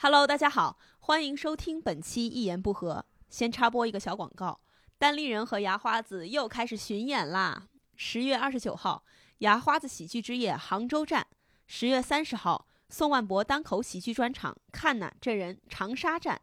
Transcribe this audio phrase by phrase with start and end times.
[0.00, 3.04] Hello，大家好，欢迎收听本期一言不合。
[3.28, 4.60] 先插播一个小广告，
[4.96, 7.66] 单立人和牙花子又开始巡演啦！
[7.96, 9.02] 十月二十九号，
[9.38, 11.24] 牙花子喜剧之夜杭州站；
[11.66, 16.36] 十月三十号，宋万博单口喜剧专场看呐这人长沙站；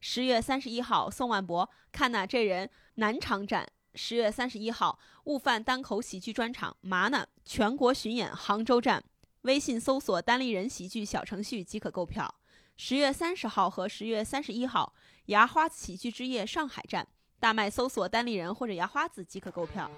[0.00, 9.04] 十月三十一号，宋万博看呐这人南昌站；十月三十一号，悟饭单口喜剧专场麻呢全国巡演杭州站。
[9.42, 12.36] 微信搜索“单立人喜剧”小程序即可购票。
[12.76, 14.94] 十月三十号和十月三十一号，
[15.26, 17.06] 牙花子喜剧之夜上海站，
[17.38, 19.90] 大麦搜索“单立人”或者“牙花子”即可购票。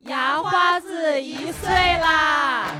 [0.00, 2.74] 牙花子一岁啦！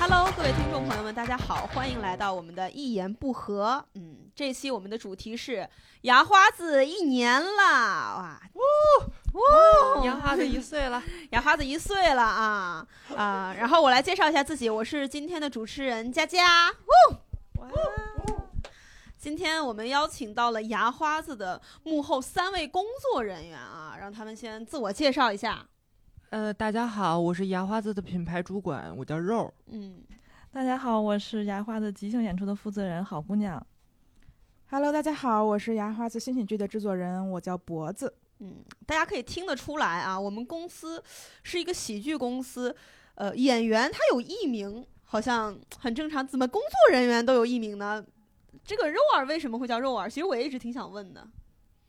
[0.00, 3.84] Hello，各位听众朋友们，大家好，欢迎来到我们的一言不合。
[3.94, 5.68] 嗯，这期我们的主题是
[6.02, 8.40] 牙花子一年了，哇，
[9.32, 12.86] 哇，牙花子一岁了， 牙花子一岁了啊
[13.16, 13.52] 啊！
[13.58, 16.68] 然后我来介绍一下自己，我是今天的主持人佳佳。
[17.56, 17.68] 哇，
[19.18, 25.66] 今天我们邀请到了牙花子的幕后三位工作人员啊，让他们先自我介绍一下。
[26.30, 29.50] 呃，大家好，我是牙花子的品牌主管，我叫肉。
[29.68, 30.02] 嗯，
[30.52, 33.66] 大家好，我是牙花子即兴演出的负责人好姑娘。
[34.66, 38.12] Hello，大家好，我是牙花子新喜剧的制作人，我叫脖子。
[38.40, 41.02] 嗯，大家可以听得出来啊，我们公司
[41.42, 42.76] 是一个喜剧公司，
[43.14, 48.04] 呃，演员他有艺名，好像很正常，怎么工作人员都有艺名呢？
[48.62, 50.10] 这个肉儿为什么会叫肉儿？
[50.10, 51.26] 其实我也一直挺想问的。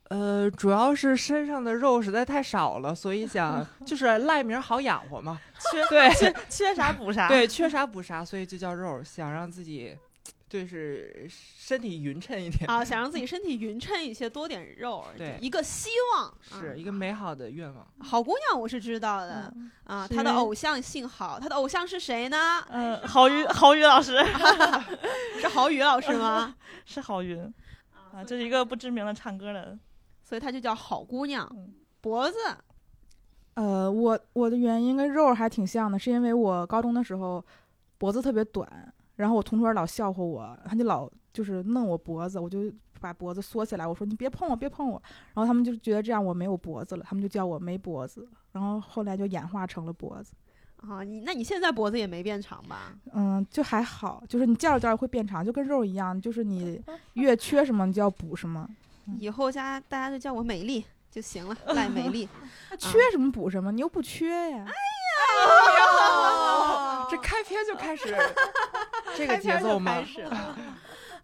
[0.09, 5.39] 呃，主要是身上的肉实在太少了，所以想 就是赖名好养活嘛。
[5.71, 7.27] 缺对缺缺啥补啥。
[7.29, 9.95] 对，缺啥补啥，所以就叫肉，想让自己
[10.49, 16.33] 就是身体匀称一点，啊，想让自己身体匀称一些，多点肉，对一个希望。
[16.59, 17.87] 是啊一个美好的愿望。
[17.99, 20.07] 好姑娘，我是知道的、嗯啊。
[20.07, 22.65] 她的偶像姓郝，她的偶像是谁呢？
[22.67, 24.17] 呃，郝宇，郝宇老师
[25.39, 26.55] 是郝宇老师吗？
[26.83, 27.43] 是郝云
[28.11, 29.77] 啊，这是一个不知名的唱歌的。
[30.29, 31.73] 所以她就叫好姑娘嗯。
[32.01, 32.37] 脖子，
[33.55, 37.43] 呃，我我的原因跟肉还挺像的，是因为我高中的时候
[37.97, 45.01] 脖子特别短，然后我同桌老笑话我，他就老就是弄我脖子，我就把脖子缩起来，我说你别碰我，别碰我，
[45.33, 50.33] 然后他们就觉得这样我没有脖子了，他们就叫我没脖子，然后后来就演化成了脖子。
[50.77, 52.93] 啊，你那你现在脖子也没变长吧？
[53.11, 56.81] 嗯，就还好，就是你叫着叫着会变长，就跟肉一样，就是你
[57.15, 58.75] 越缺什么你就要补什么，嗯
[59.17, 62.27] 以后家大家就叫我美丽就行了，赖美丽。
[62.69, 64.65] 那缺什么补什么，你又不缺呀。
[64.67, 64.73] 哎
[65.79, 68.15] 呀这开篇就开始
[69.17, 70.05] 这个节奏吗开？
[70.05, 70.55] 始了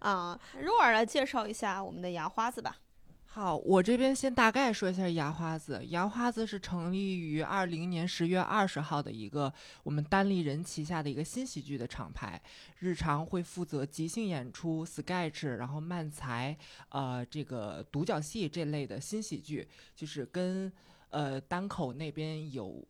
[0.00, 2.76] 啊，肉儿来介绍一下我们的牙花子吧。
[3.36, 5.84] 好，我这边先大概说一下牙花子。
[5.88, 9.52] 牙花子是成立于二零年十月二十号的一个
[9.82, 12.40] 我们单立人旗下的一个新喜剧的厂牌，
[12.78, 16.56] 日常会负责即兴演出、sketch，然后漫才，
[16.88, 20.72] 呃，这个独角戏这类的新喜剧，就是跟
[21.10, 22.82] 呃单口那边有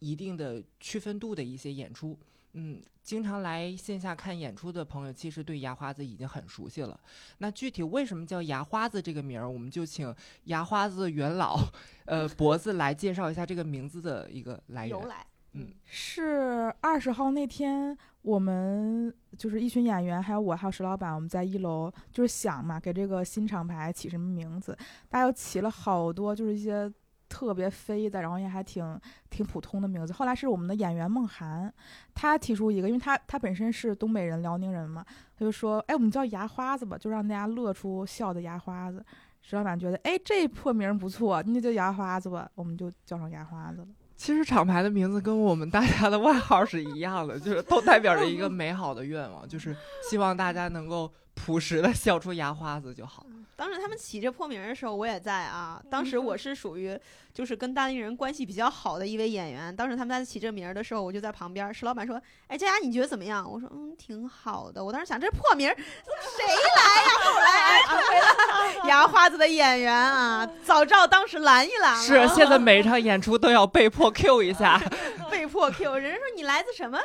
[0.00, 2.14] 一定的区分度的一些演出。
[2.58, 6.98] 嗯，经常来线下看演出的朋友，其实对牙花子已经很熟悉了。
[7.36, 11.58] 那具体为什么叫牙花子这个名儿，我们就请牙花子的元老，
[12.06, 15.06] 呃，脖子来介绍一下这个名字的一个来源由。
[15.06, 24.74] 来，嗯，是二十号那天，我们就是一群演员，还有我，还有石老板，我们在一楼就是想嘛，给这个新厂牌起什么名字？
[25.10, 26.90] 大家又起了好多，就是一些
[27.28, 28.98] 特别飞的，然后也还挺
[29.30, 30.12] 挺普通的名字。
[30.12, 31.72] 后来是我们的演员梦涵，
[32.14, 35.04] 他提出一个，因为他他本身是东北人、辽宁人嘛，
[35.38, 39.04] 他就说，哎，我们叫牙花子吧，就让大家乐出笑的牙花子。
[39.42, 43.86] 石老板觉得，哎，这破名儿不错，那就叫牙花子吧，我们就叫上牙花子了。
[44.16, 49.76] 其实厂牌的名字跟我们大家的外号是一样的，就是都代表着一个 美好的愿望，就是
[50.10, 53.24] 希望大家能够朴实的笑出牙花子就好。
[53.54, 55.80] 当时他们起这破名儿的时候，我也在啊。
[55.88, 56.98] 当时我是属于
[57.32, 59.74] 就是跟单立人关系比较好的一位演员。
[59.74, 61.72] 当时他们在起这名儿的时候，我就在旁边儿。
[61.72, 67.08] 石老板说：“哎，佳佳，你觉得怎么样？”我说：“嗯，挺好的。”我当时想，这破名儿谁来呀？
[67.24, 72.02] 后来哎成为了牙花子的演员啊，早知道当时拦一拦了。
[72.02, 74.78] 是，现在每一场演出都要被迫 Q 一下。
[75.30, 75.96] 被迫 Q。
[75.96, 77.00] 人家说你来自什么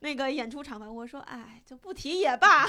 [0.00, 0.86] 那个演出厂牌？
[0.86, 2.66] 我说哎，就不提也罢，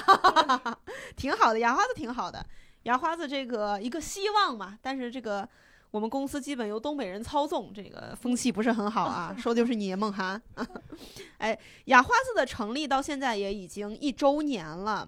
[1.16, 2.46] 挺好的，牙花子挺好的。
[2.84, 5.48] 牙花子这个一个希望嘛，但是这个
[5.92, 9.36] 我们公司基本由东北人操纵，这个风气不是很好啊。
[9.38, 10.42] 说的就是你梦涵，
[11.40, 15.08] 哎，牙花子的成立到现在也已经一周年了。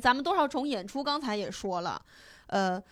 [0.00, 2.04] 咱们多少种演出，刚才也说了，
[2.48, 2.82] 呃。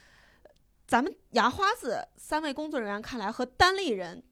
[0.85, 4.23] 咱们牙花子三位工作人员看来和单立人，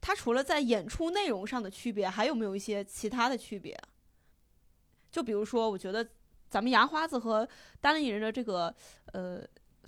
[0.00, 3.78] 他除了在演出内容上的区别，还有没有一些其他的区别？
[5.12, 6.04] 就比如说，我觉得
[6.48, 7.46] 咱们牙花子和
[7.80, 8.74] 单立人的这个
[9.12, 9.40] 呃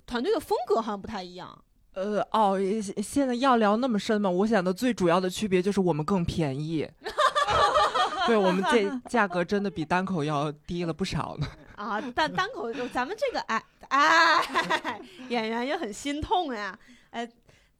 [0.05, 1.57] 团队的风格好像不太一样。
[1.93, 4.29] 呃哦，现现在要聊那么深吗？
[4.29, 6.87] 我想的最主要的区别就是我们更便宜，
[8.25, 11.47] 对我们这价格真的比单口要低了不少呢。
[11.75, 16.77] 啊，但单口就咱们这个哎哎，演员也很心痛呀。
[17.09, 17.29] 哎，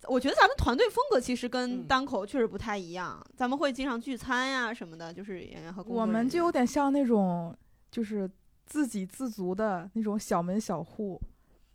[0.09, 3.25] 我觉得咱们团队风格其实跟嗯单口确实不太一样。
[3.37, 7.55] 咱们会经常聚餐呀什么的，就是演员和工作我们就有点像那种
[7.89, 8.29] 就是
[8.71, 11.19] 自给自足的那种小门小户，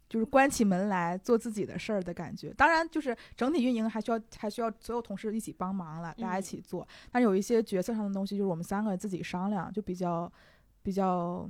[0.08, 2.54] 就是关起门来做自己的事儿的感觉。
[2.54, 6.88] 当然，就是整体运营还需要还需要所有同事一起帮忙了，大家一嗯起做。
[7.12, 10.32] 但是有一些决策上的东西，就是我们三个自己商量，就比较
[10.82, 11.46] 比较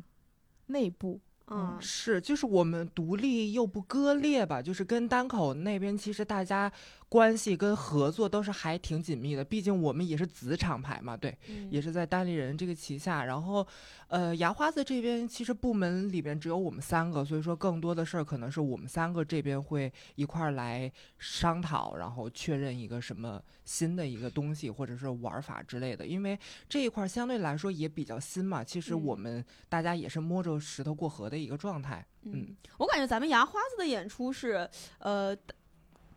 [0.66, 1.20] 内部。
[1.48, 6.72] 嗯是，就是我们独立又不割裂吧，就是跟单口那边其实大家
[7.08, 13.24] 关系跟合作都是还挺紧密的，毕竟我们也是子厂牌嘛，对，嗯也是在单立人这个旗下。
[13.24, 13.66] 然后，
[14.08, 26.04] 呃，牙花子这边其实部门里边只有我们三个，所以说更多的事儿可能是我们三个这边会一块儿来商讨，然后确认一个什么新的一个东西或者是玩法之类的。
[26.04, 26.36] 因为
[26.68, 32.04] 这一块儿相对来说也比较新嘛，其实我嗯们大家也是摸着石头过河的一个状态。
[32.22, 34.68] 嗯，我感觉咱们牙花子的演出是，
[34.98, 35.36] 呃，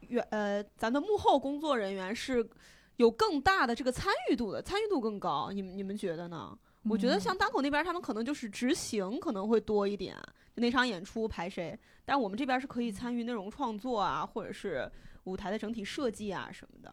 [0.09, 2.47] 原呃，咱的幕后工作人员是
[2.97, 5.51] 有更大的这个参与度的，参与度更高。
[5.51, 6.57] 你们你们觉得呢？
[6.83, 10.15] 我觉得嗯像单口那边，他们可能就是执行可能会多一点，
[10.56, 14.89] 就那场演出排谁，但我们这边是可以参与内容创作啊，或者是
[15.25, 16.91] 舞台的整体设计啊什么的。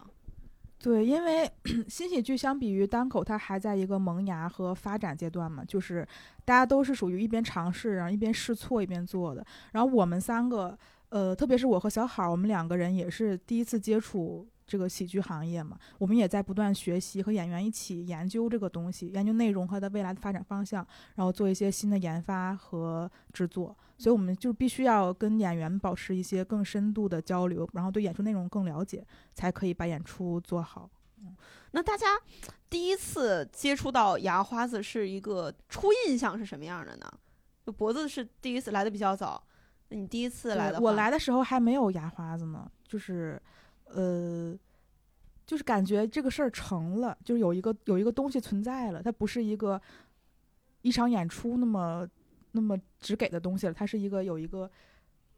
[0.79, 1.49] 对，因为
[1.87, 6.07] 新喜剧相比于单口，它还在一个萌芽和发展阶段嘛，就是
[6.45, 9.43] 大家都是属于一边尝试，然后一边试错一边做的。
[9.71, 10.77] 然后我们三个，
[11.09, 23.75] 呃，特别是我和小好，我们两个人也是第一次接触这个喜剧行业嘛，我们也在不断学习，和演员一起研究这个东西，研究内容和它未来的发展方向，然后做一些新的研发和制作。
[23.97, 29.03] 所以我们就必须要跟演员保持一些更深度的交流，然后对演出内容更了解，
[29.33, 30.89] 才可以把演出做好。
[31.71, 32.05] 那大家
[32.69, 37.11] 第一次接触到牙花子是一个初印象是什么样的呢？
[37.65, 39.43] 就脖子是第一次来的比较早，
[39.89, 43.41] 你第一次来的话，我来的时候还没有牙花子呢，就是，
[43.85, 44.57] 呃，
[45.45, 49.81] 就是感觉这个事儿成了，就是有一个有一个东西存在了，它不是一个
[50.81, 52.07] 一场演出那么
[52.51, 54.69] 那么只给的东西了，它是一个有一个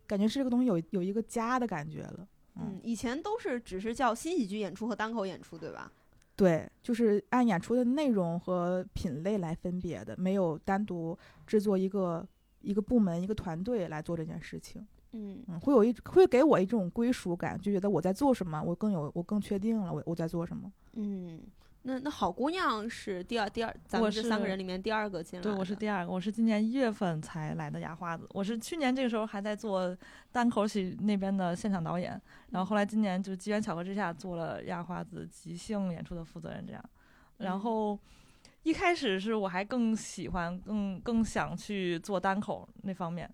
[0.08, 2.28] 感觉是这个东西有有一个家的感觉了。
[2.56, 5.92] 嗯，以前都是只是叫新喜剧演出和单口演出，对吧？
[6.36, 12.26] 对，就是按演出的内容和品类来分别的，没有单独制作一个
[12.62, 14.86] 一个部门、一个团队来做这件事情。
[15.12, 20.72] 嗯嗯，会有一会给我一种归属感，就觉得我在做什么，我更有我更确定了我我在做什么。
[20.94, 21.42] 嗯，
[21.82, 28.28] 那那好姑娘是第二第二，咱我们这三个人里面第二个进来对，我是第二个，我是今年一月份才来的牙花子。
[28.36, 29.98] 我是去年这个时候还在做
[30.32, 32.22] 单口喜那边的现场导演，
[32.52, 36.84] 然后后来今年就机缘巧合之下做了牙花子即兴演出的负责人，这样。
[36.86, 37.98] 嗯然后
[38.64, 43.34] 一开始是我还更喜欢、更更想去做单口那方面，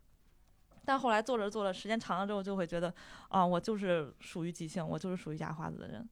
[0.86, 2.94] 但后来做着做着，时间长了之后，就会觉得
[3.30, 6.08] 啊，我就是属于即兴，我就是属于牙花子的人。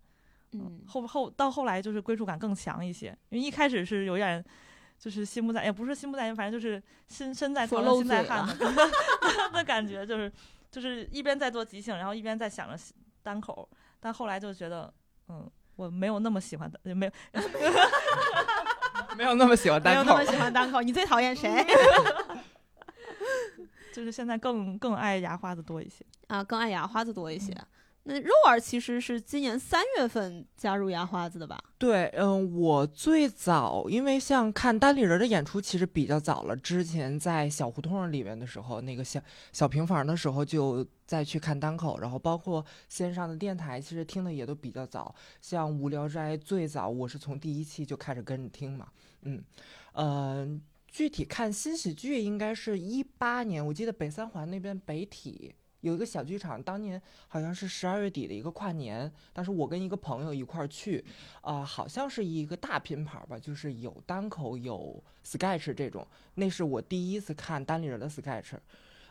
[0.54, 4.44] 嗯后后到后来就是归属感更强一些，因为一开始是有点
[4.97, 8.71] 就是心不在，也不是心不在焉，反正就是心身在心在嘴汉的
[9.54, 10.31] 的感觉，就是
[10.71, 12.83] 就是一边在做即兴，然后一边在想着
[13.21, 14.94] 单口，但后来就觉得
[15.28, 15.49] 嗯。
[15.76, 17.11] 我没有那么喜欢的，也没有
[19.18, 21.66] 没有那么喜欢单口没有那么，喜欢单口，你最讨厌谁
[23.94, 26.04] 就是现在更更爱牙花子多一些。
[26.28, 26.44] 啊？
[26.44, 27.56] 更爱牙花子多一些。
[28.06, 31.58] 那肉儿其实是今年三月份加入牙花子的吧？
[31.78, 36.54] 对，嗯，我最早因为像看单立人的演出，其实比较早了。
[36.54, 39.22] 之前在小胡同里面的时候，那个小
[39.54, 45.16] 小平房的时候，就再去看单口，然后包括线上的电台，其实听的也都比较早。
[45.40, 48.86] 像无聊斋最早，我是从第一期就开始跟着听嘛，
[49.23, 49.44] 嗯，
[49.94, 55.56] 呃，具体看新喜剧应该是一八年，我记得北三环那边北体。
[55.81, 61.03] 有一个小剧场，当年好像是十二月底的一个跨年，当时我跟一个朋友一块儿去，
[61.42, 68.53] 啊、好像是一个大拼盘吧，就是有单口有 sketch 这种，那是我第一次看单立人的 sketch，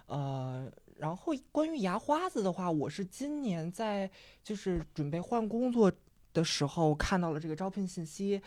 [0.07, 0.67] 呃，
[0.97, 4.11] 然后关于牙花子的话，我是今年在
[4.43, 5.93] 就是准备换工作
[6.33, 8.41] 的时候看到了这个招聘信息，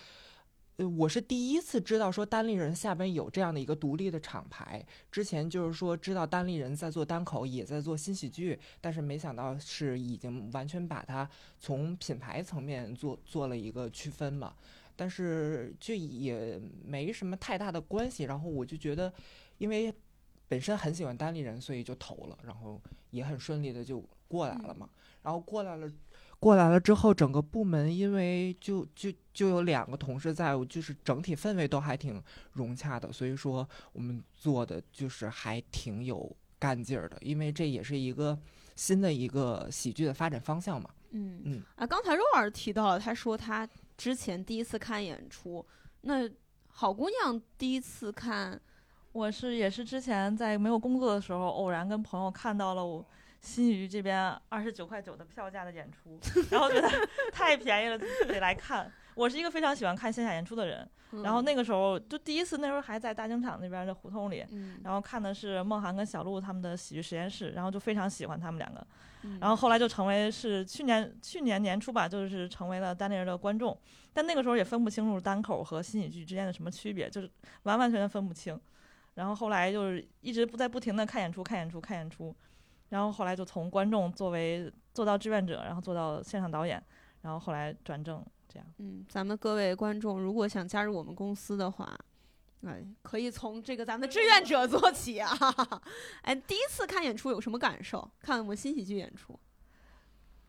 [0.78, 4.86] 呃，我是第一次知道说单立人下边有这样的一个独立的厂牌。
[5.10, 14.54] 之前就是说知道单立人在做单口，也在做新喜剧，但是没想到是已经完全把它从品牌层面做做了一个区分嘛。
[14.98, 18.24] 但是就也没什么太大的关系。
[18.24, 19.14] 然后我就觉得，
[19.58, 19.94] 因为
[20.50, 24.90] 本身很喜欢单立人，所以就投了，然后也很顺利的就过来了嘛。
[25.24, 25.90] 然后过来了。
[26.46, 32.22] 过来了之后，整个部门因为就就就有两个同事在，就是整体氛围都还挺
[32.52, 38.38] 融洽的，所以说我们做的就是还挺有干劲儿的，因为这也是一个
[38.76, 40.88] 新的一个喜剧的发展方向嘛。
[41.14, 45.66] 嗯嗯啊，刚才肉儿提到了，他说他之前第一次看演出，
[46.02, 46.30] 那
[46.68, 48.62] 好姑娘第一次看，
[49.14, 53.04] 我是也是之前在没有工作的时候，偶然跟朋友看到了我。
[53.46, 56.90] 新余这边二十九块九的票价的演出，然后觉得
[57.32, 57.98] 太便宜了，
[58.28, 58.92] 得来看。
[59.14, 60.90] 我是一个非常喜欢看线下演出的人，
[61.24, 64.46] 然后那个时候就第一次，那时候还在大经厂那边的胡同里，
[64.84, 68.86] 然后看的是梦涵跟小鹿他们的喜剧实验室，然后就非常喜欢他们两个，
[69.40, 73.78] 然后后来就成为是去年去年年初吧，就是成为了单立人的观众，
[74.12, 77.32] 但那个时候也分不清楚单口和新喜剧之间的什么区别，就是
[77.64, 78.60] 完完全全分不清，
[79.14, 82.36] 然后后来就是一直不在不停的看演出，看演出，看演出。
[82.90, 86.82] 然后后来就从观众作为做到志愿者，然后做到现场导演，
[87.22, 88.68] 然后后来转正这样。
[88.78, 91.98] 嗯，咱们各位观众如果想加入我们公司的话，
[92.64, 95.30] 哎，可以从这个咱们的志愿者做起啊。
[96.22, 98.10] 哎，第一次看演出有什么感受？
[98.22, 99.38] 看我们新喜剧演出，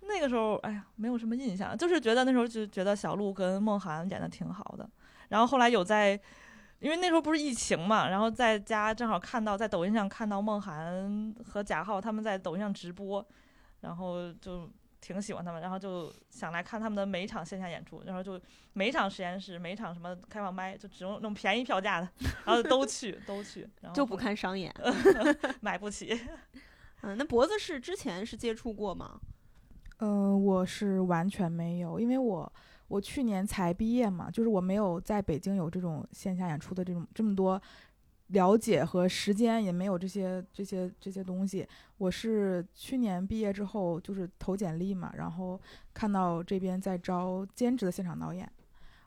[0.00, 4.88] 那个时候哎呀，没有什么印象，就是觉得那时候就觉得小鹿跟梦涵演的挺好的。
[5.28, 6.21] 然后后来有在。
[6.80, 13.26] 因为那时候不是疫情嘛，然后在家正好看到在抖音上看到梦涵和贾浩他们在抖音上直播，
[13.80, 18.40] 然后就挺喜欢他们，然后就想来看他们的每一场线下演出，然后就
[18.75, 22.09] 每一场实验室、每一场什么开放麦，就只用那种便宜票价的，
[22.45, 24.73] 然后都去都去，然后就不看商演，
[25.61, 26.21] 买不起。
[27.02, 29.21] 嗯，那脖子是之前是接触过吗？
[29.99, 32.52] 嗯，我是完全没有，因为我。
[32.88, 37.61] 我去年才毕业嘛，就是我没有在北京有这种线下演出的这种这么多
[38.28, 41.66] 了解和时间，也没有这些这些这些东西。
[41.99, 45.61] 我是去年毕业之后就是投简历嘛，然后
[45.95, 48.50] 看到这边在招兼职的现场导演，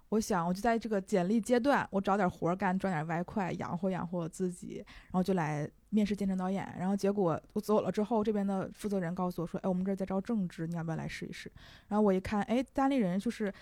[0.09, 6.75] 我想我就在这个简历阶段，我找点活干，赚点外快，养活养活自己，然后就来面试兼职导演。
[6.77, 11.51] 然后结果我走了之后，这边的负责人告诉我说：“哎，我们这儿在招正职，你要不要来试一试？”
[11.89, 13.53] 然后我一看，哎，单立人就是。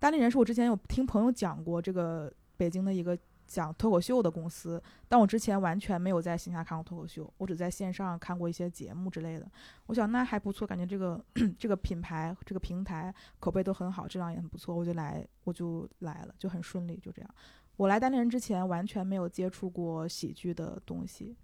[0.00, 9.50] 单立人是我之前有听朋友讲过，这个北京的一个讲脱口秀的公司，但我之前完全没有在线下看过脱口秀，我只在线上看过一些节目之类的。
[9.86, 11.24] 我想那还不错，感觉这个
[11.58, 17.30] 这个品牌、这个平台口碑都很好，质量也很不错，我就来，我就来了，就很顺利，就这样。
[17.76, 21.34] 我来单立人之前完全没有接触过喜剧的东西。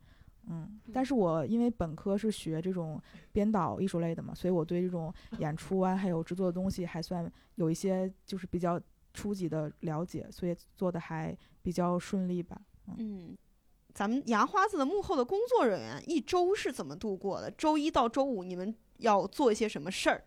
[0.49, 3.01] 嗯，但是我因为本科是学这种
[3.33, 8.81] 编导艺术类的嘛，所以我对这种演出啊，还有制作的东西还算有一些就是比较
[9.13, 12.61] 初级的了解，所以做的还比较顺利吧。
[12.97, 13.37] 嗯，
[13.95, 17.51] 咱们牙花子的幕后的工作人员一周是怎么度过的？
[17.51, 20.25] 周一到周五你们要做一些什么事儿？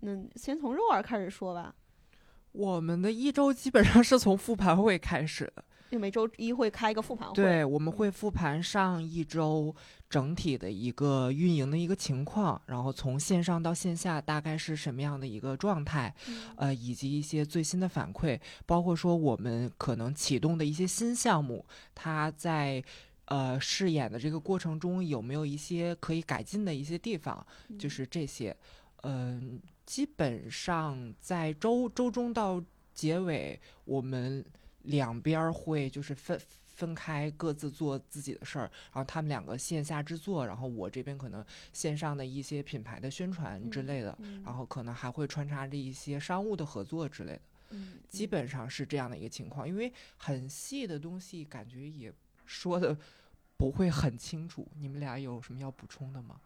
[0.00, 1.74] 那先从肉儿开始说吧。
[2.52, 5.64] 我们的一周基本上是从复盘会开始的。
[5.94, 9.72] 就每周一会开一个复盘会，对，我们会复盘上一周
[10.10, 16.12] 整体的一个运营的一个情况，然后从线上到线下大概是什么样的一个状态，
[16.56, 22.82] 呃，以及一些最新的反馈，包括说我们可能启动的一些新项目，它在
[23.26, 27.46] 呃试演的这个过程中有没有一些可以改进的一些地方，
[27.78, 28.56] 就是这些，
[29.04, 32.60] 嗯，基本上在周周中到
[32.92, 34.44] 结尾我们。
[34.84, 36.40] 两边会就是分
[36.74, 47.32] 分开，各自做自己的事儿，然后他们两个线下制作，然后我这边可能线上的一些品牌的宣传之类的，然后可能还会穿插着一些商务的合作之类
[47.70, 47.76] 的，
[48.08, 49.68] 基本上是这样的一个情况。
[49.68, 52.12] 因为很细的东西，感觉也
[52.44, 52.96] 说的
[53.56, 54.66] 不会很清楚。
[54.80, 56.40] 你们俩有什么要补充的吗？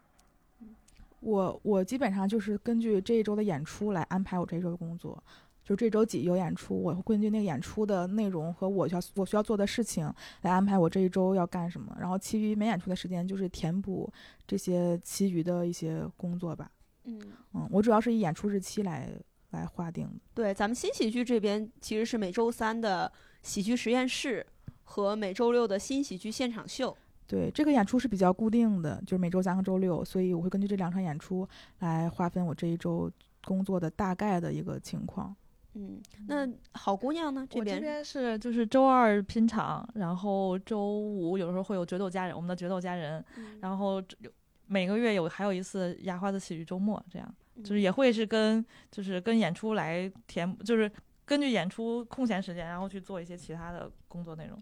[1.21, 5.21] 我我基本上就是根据这一周的演出来安排我这一周的工作。
[5.69, 10.11] 就这周几有演出，我会根据那个演出的内容和我需要我需要做的事情
[10.41, 11.95] 来安排我这一周要干什么。
[11.99, 14.11] 然后其余没演出的时间就是填补
[14.47, 16.71] 这些其余的一些工作吧。
[17.03, 17.21] 嗯
[17.53, 19.11] 嗯，我主要是以演出日期来
[19.51, 20.09] 来划定。
[20.33, 23.11] 对，咱们新喜剧这边其实是每周三的
[23.43, 24.43] 喜剧实验室
[24.85, 26.97] 和每周六的新喜剧现场秀。
[27.27, 31.47] 对，这个演出是比较固定的，就是每周三和周六，所以我会根据这两场演出
[31.77, 33.07] 来划分我这一周
[33.43, 35.35] 工作的大概的一个情况。
[35.73, 37.41] 嗯，那好姑娘呢？
[37.51, 44.31] 我这边边是就是周二拼场，然后周五有时候会有决斗家人，我们的决斗家人，嗯然后有
[44.65, 50.91] 每个月有还有一次牙花子喜剧周末，这样嗯就是也会是跟就是跟演出来填，就是
[51.25, 54.61] 根据演出空闲时间，然后去做一些其他的工作内容。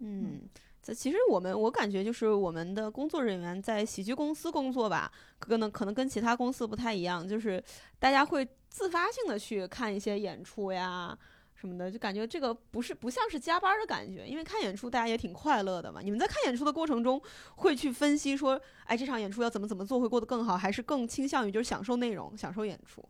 [0.00, 0.60] 嗯，这
[0.94, 7.62] 其实我们我感觉就是我们的工作人员在喜剧公司工作吧，可能可能跟其他公司不太一样，就是
[7.98, 11.16] 大家会自发性的去看一些演出呀。
[11.54, 16.00] 什么的，就感觉这个不是不像是加班的感觉，因为看演出大家也挺快乐的嘛。
[16.00, 17.20] 你们在看演出的过程中，
[17.56, 23.04] 会去分析说，哎，这场演出要怎么怎么做会过得更好，还是更倾向于就是享受内容、享受演出？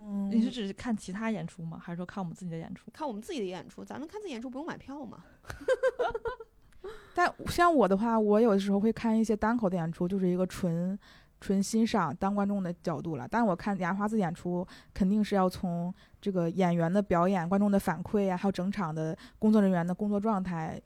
[0.00, 1.78] 嗯你是指看其他演出吗？
[1.78, 2.90] 还是说看我们自己的演出？
[2.90, 5.22] 看我们自己的演出，咱们看自己演出不用买票嘛？
[7.14, 10.98] 但像我的话，我有的时候会看一些单口的演出，就是一个纯
[11.40, 13.26] 纯欣赏当观众的角度了。
[13.30, 20.80] 但我看牙花子演出，肯定是要从这个演员的表演、观众的反馈啊，还有整场的工作人员的工作状态，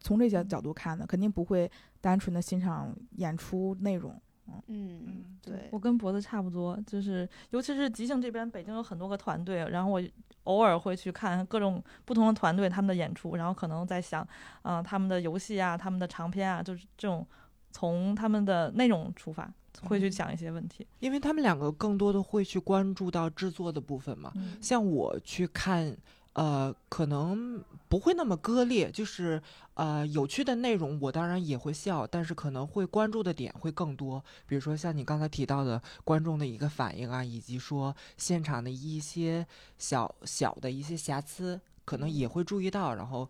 [0.00, 1.70] 从这些角度看的，肯定不会
[2.00, 4.20] 单纯的欣赏演出内容。
[4.48, 10.02] 嗯嗯，对，我跟脖子差不多，就是尤其是即兴这边，北京有很多个团队，然后我
[10.44, 14.26] 偶尔会去看各种不同的团队他们的演出，然后可能在想，
[14.62, 17.26] 啊、他们的游戏啊，他们的长篇啊，就是这种
[17.70, 19.50] 从他们的内容出发，
[19.84, 20.86] 会去讲一些问题。
[20.98, 24.32] 因为他们两个更多的会去关注到制作的部分嘛。
[24.34, 25.96] 嗯像我去看，
[26.34, 29.42] 呃，可能不会那么割裂，就是
[29.74, 34.24] 呃有趣的内容，我当然也会笑，但是可能会关注的点会更多。
[34.46, 39.46] 比如说像你刚才提到的观众的一个反应啊，以及说现场的一些
[39.76, 43.28] 小小的一些瑕疵，可能也会注意到，然后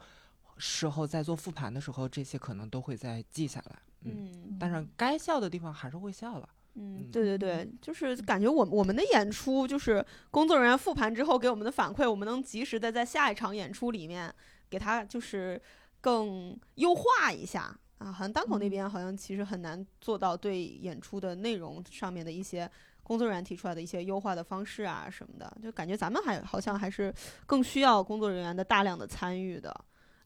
[0.56, 3.78] 事后在做复盘的时候，这些可能都会再记下来。
[4.02, 6.48] 嗯，嗯当然该笑的地方还是会笑了。
[6.74, 14.32] 嗯，嗯对对对，就是感觉我我们的演出，就是工作人员复盘之后给我们的反馈，我们能及时的在下一场演出里面
[14.70, 15.60] 给他就是
[16.00, 18.10] 更优化一下啊。
[18.10, 22.70] 好像单口那边好像其实很难做到对演出的内容上面的一些
[23.02, 27.12] 工作人员提出来的一些优化的方式啊什么的，就感觉咱们还好像还是
[27.46, 29.74] 更需要工作人员的大量的参与的。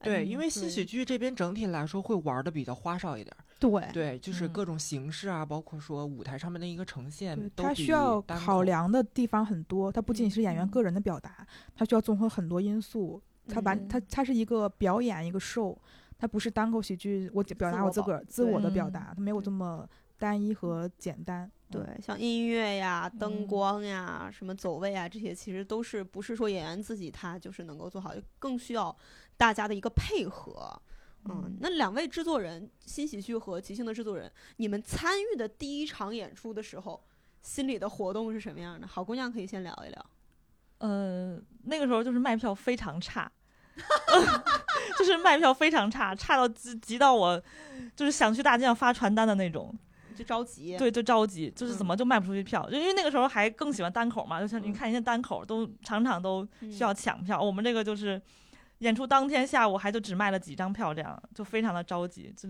[0.07, 3.45] 对，嗯因为新对喜剧这边整体来说会玩的比较花哨一点儿。
[3.59, 8.21] 对对，就是嗯各种形式啊，包括说舞台上面的一个呈现它需要。
[8.23, 13.23] 考量的地方很多，它不仅是演员嗯个人的表达，它需要综合很多因素。
[13.49, 15.77] 它完，嗯它它是一个表演，一个 show，
[16.19, 19.89] 它不是单口喜剧，我表达我自个儿自我的表嗯达，它没有这么
[20.19, 21.51] 单一和简单。
[21.71, 28.97] 对，像音乐呀、灯嗯光呀、什么走位啊，这些其实都是不是说演员自己他就是能够做好，更需要
[29.37, 30.81] 大家的一个配合。
[31.29, 37.03] 嗯，那两位制作人，新喜剧和即兴的制作人，你们参与的第一场演出的时候，
[37.43, 38.87] 心里的活动是什么样的？
[38.87, 40.07] 好姑娘可以先聊一聊。
[40.79, 43.29] 呃，那个时候就是卖票非常差，
[44.97, 47.43] 就是卖票非常差，差到急急到我
[47.97, 49.77] 就是想去大街上发传单的那种。
[50.17, 58.21] 就着急，对，就着急，就是怎嗯么就卖不出去票，就因为那个时候还更喜欢单口嘛，就像你嗯看人家单口都场场都嗯需要抢票，我们这个就是
[58.79, 62.49] 演出当天下午还就只卖了几张票，这样就非常的着急，就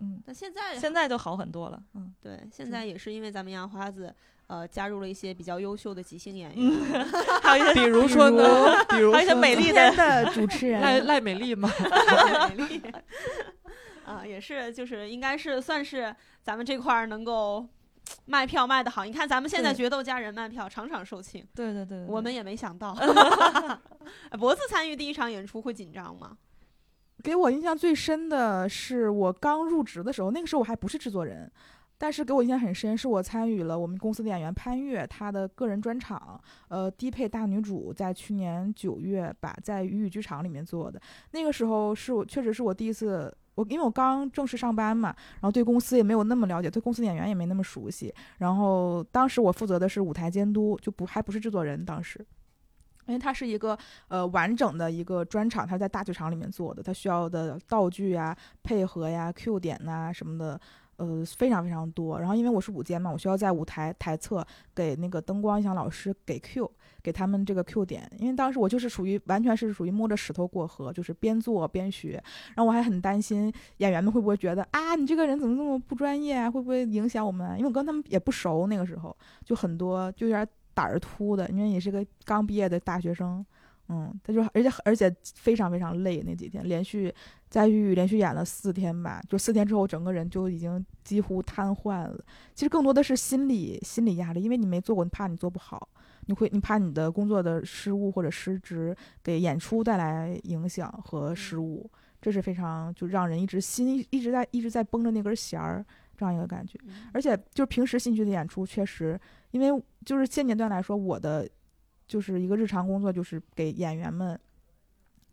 [0.00, 4.14] 嗯，那现在现在就好很多了，嗯，对，现在也是因为咱们杨花子
[4.46, 7.04] 呃加入了一些比较优秀的即兴演员，
[7.42, 11.68] 还有一些比如说呢，比如还有一些说美丽的的主持人，赖赖美丽嘛，
[12.48, 12.82] 美丽。
[14.06, 17.68] 啊，也是就是应该是算是咱们这块儿能够
[18.26, 19.04] 卖票卖的好。
[19.04, 22.92] 你看咱们现在决斗家人卖票场场售罄，对对对，对我们也没想到。
[24.30, 26.36] 哎脖子参与第一场演出会紧张吗？
[27.22, 31.50] 给我印象最深的是我刚入职的时候，那个时候我还不是制作人，
[31.98, 41.00] 但是给我印象很深，是我参与了我们公司的演员潘越他的个人专场，呃，低配大女主，在去年九月吧，在鱼语剧场里面做的。
[41.32, 52.24] 那个时候是我确实是我第一次，我因为我刚正式上班嘛，然后对公司也没有那么了解，对公司演员也没那么熟悉，然后当时我负责的是舞台监督，就不还不是制作人，当时。
[53.06, 53.76] 因为它是一个
[54.08, 60.60] 呃完整的一个专场，它在大剧场里面做的，它需要的道具啊、配合呀、Q 点呐、什么的，
[60.98, 62.20] 呃非常非常多。
[62.20, 66.70] 然后因为我是舞监嘛，我需要在舞台台侧给那个灯光音响老师给 Q，
[67.02, 68.08] 给他们这个 Q 点。
[68.18, 72.22] 因为当时我就是属于完全是属于摸着石头过河，就是边做边学。
[72.54, 76.50] 然后我还很担心演员们会不会觉得啊，你这个人怎么这么不专业啊？
[76.50, 77.56] 会不会影响我们？
[77.56, 83.44] 因为我跟他们也不熟，那个时候就很多就有点胆儿突的，因为也是个刚毕业的大学生，
[83.88, 87.12] 嗯，他就而且而且非常非常累，那几天连续
[87.48, 92.22] 在狱连续演了四天吧，就四天之后整个人就已经几乎瘫痪了。
[92.54, 95.88] 其实更多的是心理心理压力，因为你没做过，你怕你做不好，
[96.26, 105.82] 你会你怕你的工作的失误或者失职给演出带来影响和失误，这是非常就让人一直心一直在一直在绷着那根弦儿
[106.14, 106.78] 这样一个感觉。
[107.14, 109.18] 而且就是平时戏剧的演出，确实，
[109.52, 111.48] 因为就是现阶段来说，我的
[112.08, 114.36] 就是一个日常工作，就是给演员们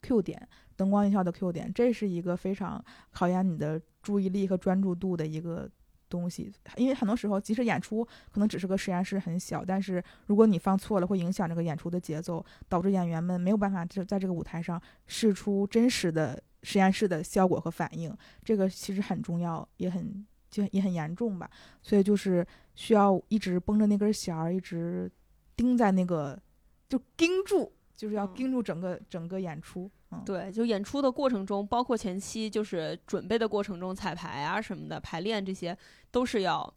[0.01, 5.67] Q 点灯光音效的 Q 点，这是一个非常考验你的注意力和专注度的一个
[6.09, 6.51] 东西。
[6.75, 18.15] 因为很多时候，即使演出可能只是个实验室很小，但是如果你放错了，会影响这个演出的节奏，导致演员们没有办法就在这个舞台上试出真实的实验室的效果和反应。
[18.43, 21.49] 这个其实很重要，也很就也很严重吧。
[21.81, 25.09] 所以就是需要一直绷着那根弦儿，一直
[25.55, 26.37] 盯在那个，
[26.87, 29.89] 就盯住，就是要嗯盯住整个、整个演出。
[30.11, 35.77] 嗯，对，就演出的过程中，包括前期就是准备的过程中，彩排啊什么的，排练这些
[36.11, 36.73] 都是要，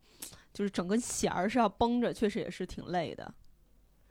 [0.53, 3.33] 就是整个弦儿是要绷着，确实也是挺累的。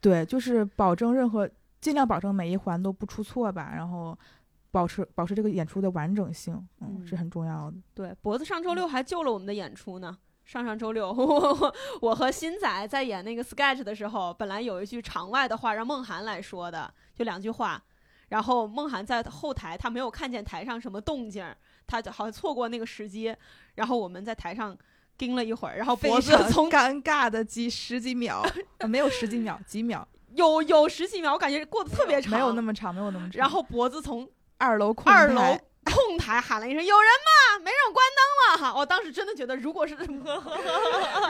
[0.00, 4.16] 对，就是保证任何尽量保证每一环都不出错吧，然后
[4.70, 7.76] 保持保持这个演出的完整性，嗯，是嗯很重要的。
[7.94, 10.16] 对，脖子上周六还救了我们的演出呢。
[10.48, 17.80] 上上周六， 我我和新仔在演那个 sketch 的时候，本来有一句场外的话让梦涵来说的，就两句话。
[18.30, 21.54] 然后梦涵在后台，他没有看见台上什么动静儿，
[21.86, 23.34] 他就好像错过那个时机。
[23.74, 24.74] 然后我们在台上
[25.18, 28.42] 盯了一会儿，然后脖子从尴尬的几十几秒，
[28.78, 33.38] 呃没有十几秒，几秒，有有十几秒，我感觉过得特别长，没有那么长，没有那么长。
[33.38, 35.58] 然后脖子从二楼控二楼
[35.88, 37.58] 台控台喊了一声：“有人吗？
[37.64, 40.22] 没人，我关灯了。”哈，我当时真的觉得，如果是 如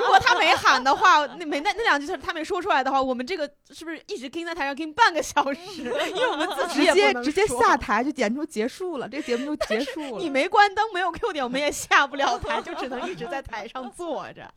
[0.06, 5.60] 果他没喊的话，那没那那两句他他没说出来的话，我们这个是不是一直跟在台上跟半个小时？
[5.78, 10.22] 因为我们自己直接直接下台就演出结束了，这个节目就结束了。
[10.22, 14.52] 你没关灯，没有 Q 点，我们也下不了台， 就只能一直在台上坐着。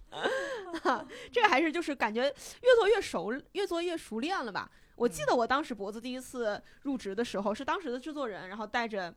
[1.31, 4.69] 这个还是就是感觉越做越熟，越做越熟练了吧？
[4.95, 9.11] 我记得我当时脖子第一次入职的时候，是当时的制作人，然后带着，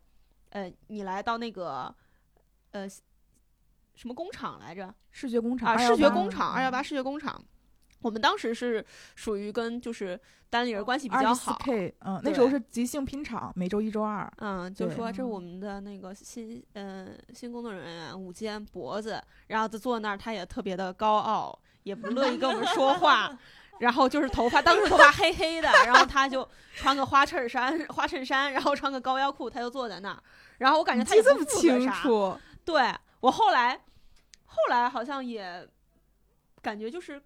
[0.54, 1.92] 呃，你来到那个，
[2.70, 4.94] 呃，什么工厂来着？
[5.10, 7.44] 视觉工厂啊，视觉工厂，嗯二幺八视觉工厂。
[8.02, 8.84] 我们当时是
[9.16, 10.18] 属于跟就是
[10.50, 14.32] 单立人关系比较好，K，嗯，那时候是即兴拼场，每周一周二。
[14.36, 23.36] 嗯，就说这是我们的那个新嗯、新工作人员午间脖子，然后就坐那儿，他也特别的高傲，也不乐意跟我们说话。
[23.80, 30.22] 然后就是头发，当时头发黑黑的，然后他就穿个花衬衫，花衬衫，然后穿个高腰裤，他就坐在那儿。
[30.58, 31.90] 然后我感觉他也不这么清。
[31.90, 33.76] 楚，对我后来，
[34.44, 35.68] 后来好像也
[36.62, 37.20] 感觉就是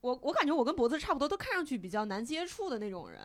[0.00, 3.20] 我，我感觉我跟脖子差不多，都看上去比较难接触的那种人，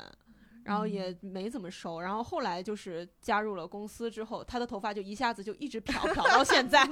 [0.63, 1.99] 然后也没怎么熟。
[1.99, 6.87] 然后后来就是加入了公司之后，他的头发就一下子就一直漂漂到现在，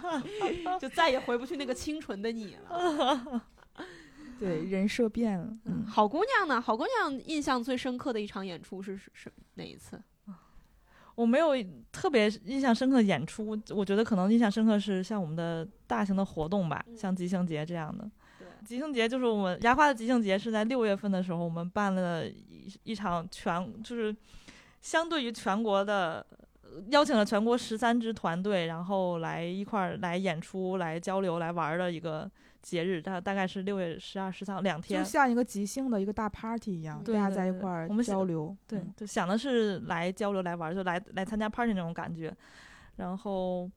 [0.80, 3.42] 就再也回不去那个清纯的你了。
[4.38, 5.46] 对，人设变了。
[5.64, 6.60] 嗯，嗯，好姑娘呢？
[6.60, 9.98] 好姑娘印象最深刻的一场演出是是是哪一次？
[11.16, 11.48] 我没有
[11.90, 18.08] 特别印象深刻的演出，我觉得可能印象深刻是像我们的大型的活动吧，嗯像即兴节这样的。
[18.38, 24.14] 对，即兴节就是我们牙花的即兴节是在六月份的时候，我们办了一一场全就是
[24.80, 26.24] 相对于全国的。
[26.30, 26.36] 呃
[26.90, 32.30] 邀请了全国十三支团队，然后来一块儿来演出、来交流、来玩儿的一个
[32.66, 35.08] 节日，大大概是六月十二、十三两天就。
[35.08, 38.56] 像一个即兴的一个大 party 一样，大家在一块儿我们交流。
[38.66, 42.36] 对嗯，就想的是来交流、来玩，就来来参加 party 那种感觉。
[42.96, 43.70] 然后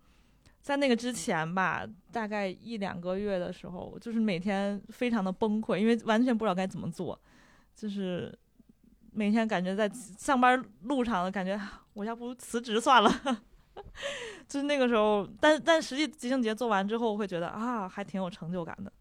[0.60, 7.20] 在那个之前吧，大概一两个月的时候，就是每天非常的崩溃，因为完全不知道该怎么做，
[7.76, 8.36] 就是
[9.12, 13.12] 每天感觉在上班路上，感觉啊我要不辞职算了。
[14.48, 18.92] 就是那个时候，但但实际即兴节做完之后，会觉得啊，还挺有成就感的。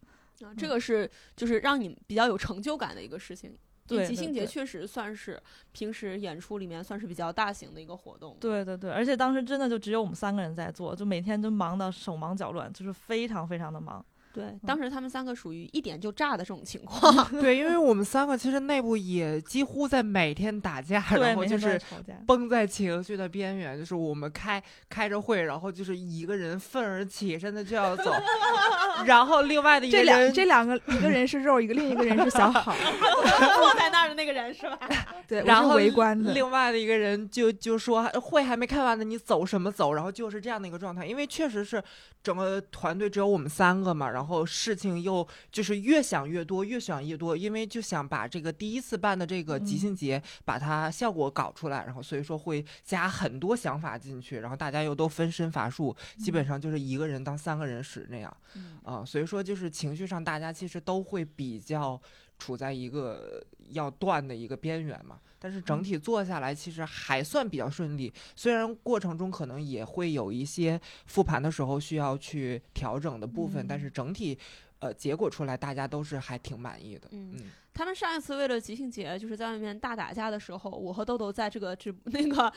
[0.46, 3.56] 啊，这个是就是让你比较有成就感的一个事情。
[3.86, 8.36] 对对即兴节确实算是平时演出里面算是比较大型的一个活动。
[8.38, 14.04] 对对对，而且当时真的就只有我们三个人在做，就每天都忙到手忙脚乱，就是非常非常的忙。
[14.32, 17.28] 对，当时他们三个属于一点就炸的这种情况。
[17.40, 21.80] 对，因为我们三个其实内部也几乎在每天打架，然后就是。
[22.26, 28.12] 崩在情绪的边缘，就是我们开开着会，然后就是一个人愤而起身的就要走，
[29.06, 32.74] 然后另外的一个这两人这两个，一个人是肉，一个另一个人是小 好。
[32.74, 34.78] 坐在那儿的那个人是吧？
[35.26, 36.32] 对，然后围观的。
[36.32, 39.92] 另外的一个人就就说会还没开完呢，你走什么走？
[39.94, 41.82] 然后就是这样的一个状态，因为确实是
[42.22, 58.37] 整个团队只有我们三个嘛，然然后事情又就是越想越多，越想越多，因为就想把这个第一次办的这个即嗯兴节把它效果搞出来，然后所以说会加很多想法进去，然后大家又都分身乏术，基本上就是一个人当三个人使那样。
[58.57, 62.00] 嗯啊、所以说就是情绪上，大家其实都会比较
[62.38, 65.18] 处在一个要断的一个边缘嘛。
[65.40, 68.12] 但是整体做下来，其实还算比较顺利。
[68.35, 74.37] 虽然过程中可能也会有一些复盘的时候需要去调整的部分，但是整体，
[74.81, 77.07] 呃，结果出来大家都是还挺满意的。
[77.12, 82.52] 嗯嗯，他们上一次为了即兴节，就是在外面大打架的时候，我和豆豆在这个直 那个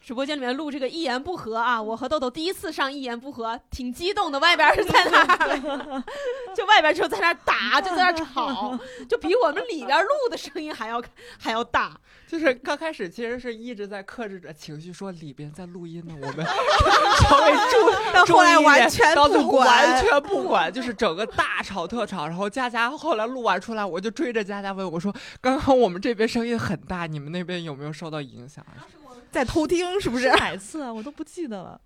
[0.00, 6.02] 直播间里面录这个一言不合啊，我和豆豆第一次上一言不合，挺激动的，外边儿是在那儿，
[6.56, 11.02] 就外边就在那儿打，就在那儿吵，就比我们里边录的声音还要
[11.38, 12.00] 还要大。
[12.34, 16.44] 就是刚开始其实是一直在克制着情绪，说里边在录音呢，我们
[17.22, 22.26] 稍微注到后来注意一点完全不管完全不管，就是整个大吵特吵。
[22.26, 28.82] 然后佳佳后来录完出来，我就追着佳佳问我说：“刚刚我们这边声音很大，你们那边有没有受到影响啊
[29.30, 30.28] 在偷听是不是？
[30.30, 30.92] 哪次啊？
[30.92, 31.80] 我都不记得了。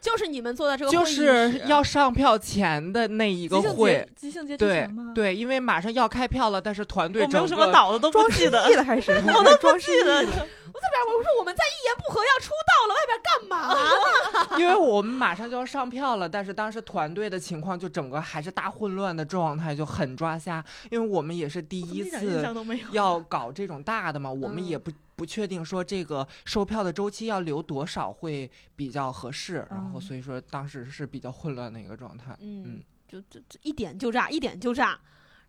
[0.00, 8.74] 就是你们坐在这？”个就会议是要上票前的那一个即兴会节，，即兴节对？，对，因为马上要开票了，但是团队我没有整个什么脑子都不装失记得忆。
[8.74, 9.12] 了还是？
[9.36, 10.14] 我都装失忆了。
[10.72, 14.56] 我在边儿我说我们在一言不合要出道了，外边干嘛呢？
[14.62, 20.64] 因为我们马上就要上票了，但是当时团队的情况就整个还是大混乱的状态，就很抓瞎。
[20.90, 22.84] 因为我们也是第一次象都没有。
[22.92, 32.34] 要搞这种大的嘛，我们嗯也不不确定说这个售票的周期要留多少会比较合适，然后嗯所以说当时是比较混乱的一个状态。
[32.40, 34.98] 嗯嗯，就就就一点就炸，一点就炸。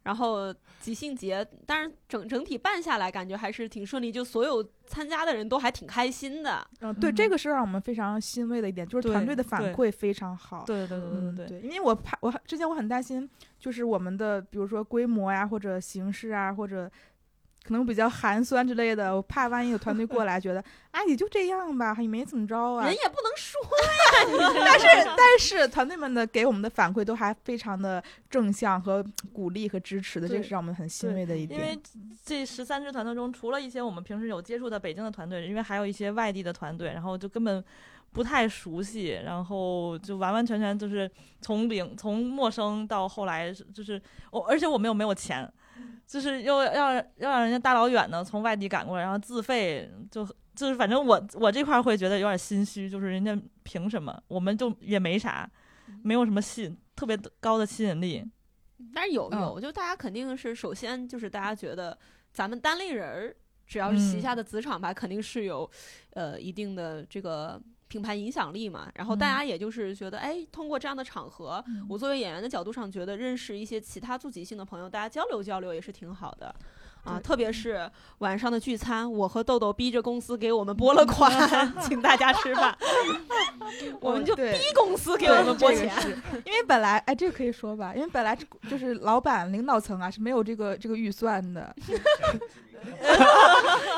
[0.03, 6.67] 然后即兴节，但是整整体办下来感觉还是挺顺利，就所有参加的人都还挺开心的。
[6.79, 10.63] 嗯，对，嗯这个是让我们非常欣慰的一点，就是团队的反馈非常好。
[10.65, 13.29] 对对对嗯，对对对，因为我怕我之前我很担心，
[13.59, 16.91] 就是我们的比如说规模呀，或者形式啊，或者
[17.63, 22.93] 可能比较寒酸之类的，我怕万一有团队过来觉得，啊，也就这样吧，也没怎么着啊人。
[22.93, 31.79] 也不能说呀但是但是团队们的给我们的反馈都还非常的正向和鼓励和支持的，这对是让我们很欣慰的一点因为。
[32.23, 37.63] 这十三支团队中，除了一些我们平时有接触的北京的团队，因为还有一些外地的团队，然后就根本
[38.11, 41.09] 不太熟悉，然后就完完全全就是
[41.41, 43.99] 从零从陌生到后来就是
[44.31, 45.51] 我，而且我们又没有钱，
[46.07, 50.27] 就是又要要让人家大老远的从外地赶过来，然后自费就。
[50.53, 55.49] 就是反正我我这块儿会觉得有点心虚，就是人家凭什么，我们就也没啥，
[56.03, 58.21] 没有什么吸引特别高的吸引力。
[58.93, 61.97] 但是有嗯有，就大家肯定是首先就是大家觉得
[62.33, 65.67] 咱们单立人儿只要是旗嗯下的子厂牌，肯定是有
[66.11, 67.59] 呃一定的这个
[67.91, 68.89] 品牌影响力嘛。
[68.95, 76.55] 然后大嗯家也就是觉得，哎，通过这样的场合，我作为演员的角度上，觉得认识一些其他做即兴的朋友，大家交流交流也是挺好的。
[77.03, 81.31] 啊，特别是晚上的聚餐，我和豆豆逼着公司给我们拨了款，
[81.81, 82.77] 请大家吃饭，
[83.99, 85.91] 我们就逼公司给我们拨钱。
[86.45, 91.75] 因为本来哎，这个可以说吧，因为本来这就是老板领导层啊是没有这个这个预算的，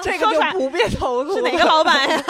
[0.01, 2.23] 这说出来不便投入是哪个老板呀？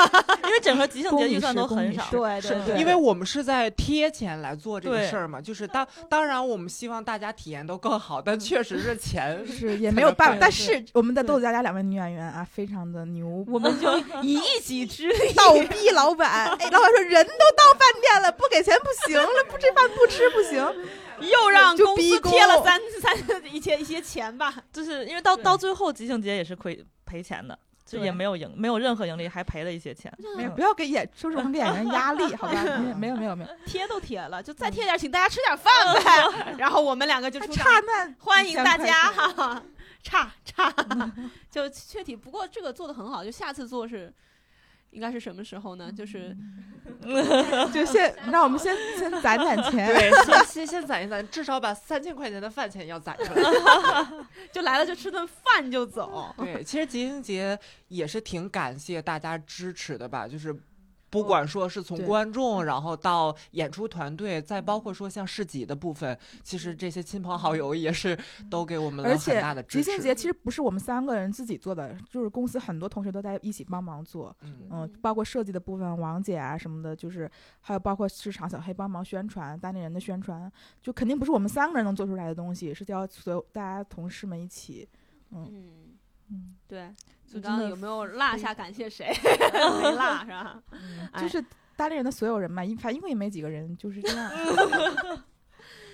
[0.43, 10.37] 因为整个即兴节预算都很少，对对对，因为我们是在贴钱来做这个事儿嘛，就是当当然我们希望大家体验都更好，但确实是钱是也没有办法。
[10.39, 20.63] 但对是我们的豆子佳佳两位女演员啊，非常的牛， 我们就 以一己之力倒逼老板，哎，老板说人都到饭店了，不给钱不行了，不吃饭不吃不行。
[21.19, 23.15] 又让公就逼宫司贴了三三
[23.53, 24.55] 一些一些钱吧。
[24.73, 30.11] 就是因为到到最后即兴节也是亏赔钱的，就也没有赢，没有任何盈利，还赔了一些钱。
[30.35, 32.63] 没有，不要给演，说实话给演员压力，好吧？
[32.97, 35.71] 没有没有没有，贴都贴了，就再贴点，请大家吃点饭
[36.03, 36.55] 呗。
[36.57, 38.93] 然后我们两个就还出差那欢迎大家钱
[39.35, 39.63] 哈，
[40.03, 40.71] 差差，
[41.49, 42.15] 就确体。
[42.15, 44.13] 不过这个做的很好，就下次做是
[44.91, 45.91] 应该是什么时候呢？
[45.91, 46.37] 就是
[47.73, 49.87] 就先让我们先先攒攒钱。
[49.87, 53.43] 对，先先先攒一攒，至少把三千块钱的饭钱要攒出来。
[54.51, 56.35] 就来了就吃顿饭就走。
[56.37, 60.55] 对，其实即兴节也是挺感谢大家支持的吧，就是。
[61.13, 68.17] 不管说是从观众，然后到演出团队，再包括说像市集的部分，其实这些亲朋好友也是
[68.49, 69.83] 都给我们了很而且大的支持。
[69.83, 74.35] 即兴节其实不是我们三个人自己做的，就是公司很多同学都在一起帮忙做。
[74.41, 77.29] 嗯，嗯，包括设计的部分，王姐啊什么的，就是
[77.61, 84.89] 还有包括市场小黑帮忙宣传，当地人的宣传，就肯定不是我们三个人能做出来的东西，是要所有大家同事们一起。
[85.31, 85.92] 嗯，嗯，
[86.67, 86.93] 对。
[87.25, 89.07] 就刚刚有没有落下感谢谁？
[89.11, 90.61] 没落是吧？
[91.13, 91.43] 哎就是
[91.75, 94.31] 单立人的所有人嘛，一反正一共也没几个人，就是这样。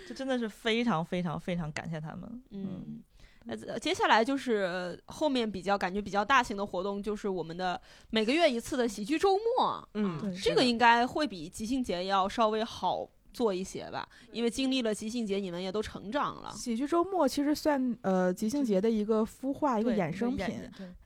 [0.06, 2.43] 这真的是非常非常非常感谢他们。
[2.49, 3.02] 嗯，
[3.47, 9.89] 呃，接下来就是后面比较感觉比较大型的活动，就是我们的每个月一次的喜剧周末。
[9.93, 16.51] 嗯这个应该会比即兴节要稍微好做一些吧，因为经历了即兴节，你们也都成长了。
[16.53, 20.47] 喜剧周末其实算呃即兴节的一个孵化，一个衍生品，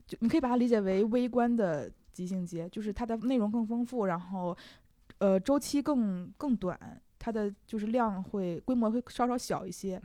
[0.07, 4.55] 就你可以把它理解为微观的即兴节，就是它的内容更丰富，然后
[5.17, 10.01] 呃周期更更短，它的就是量会规模会稍稍小一些，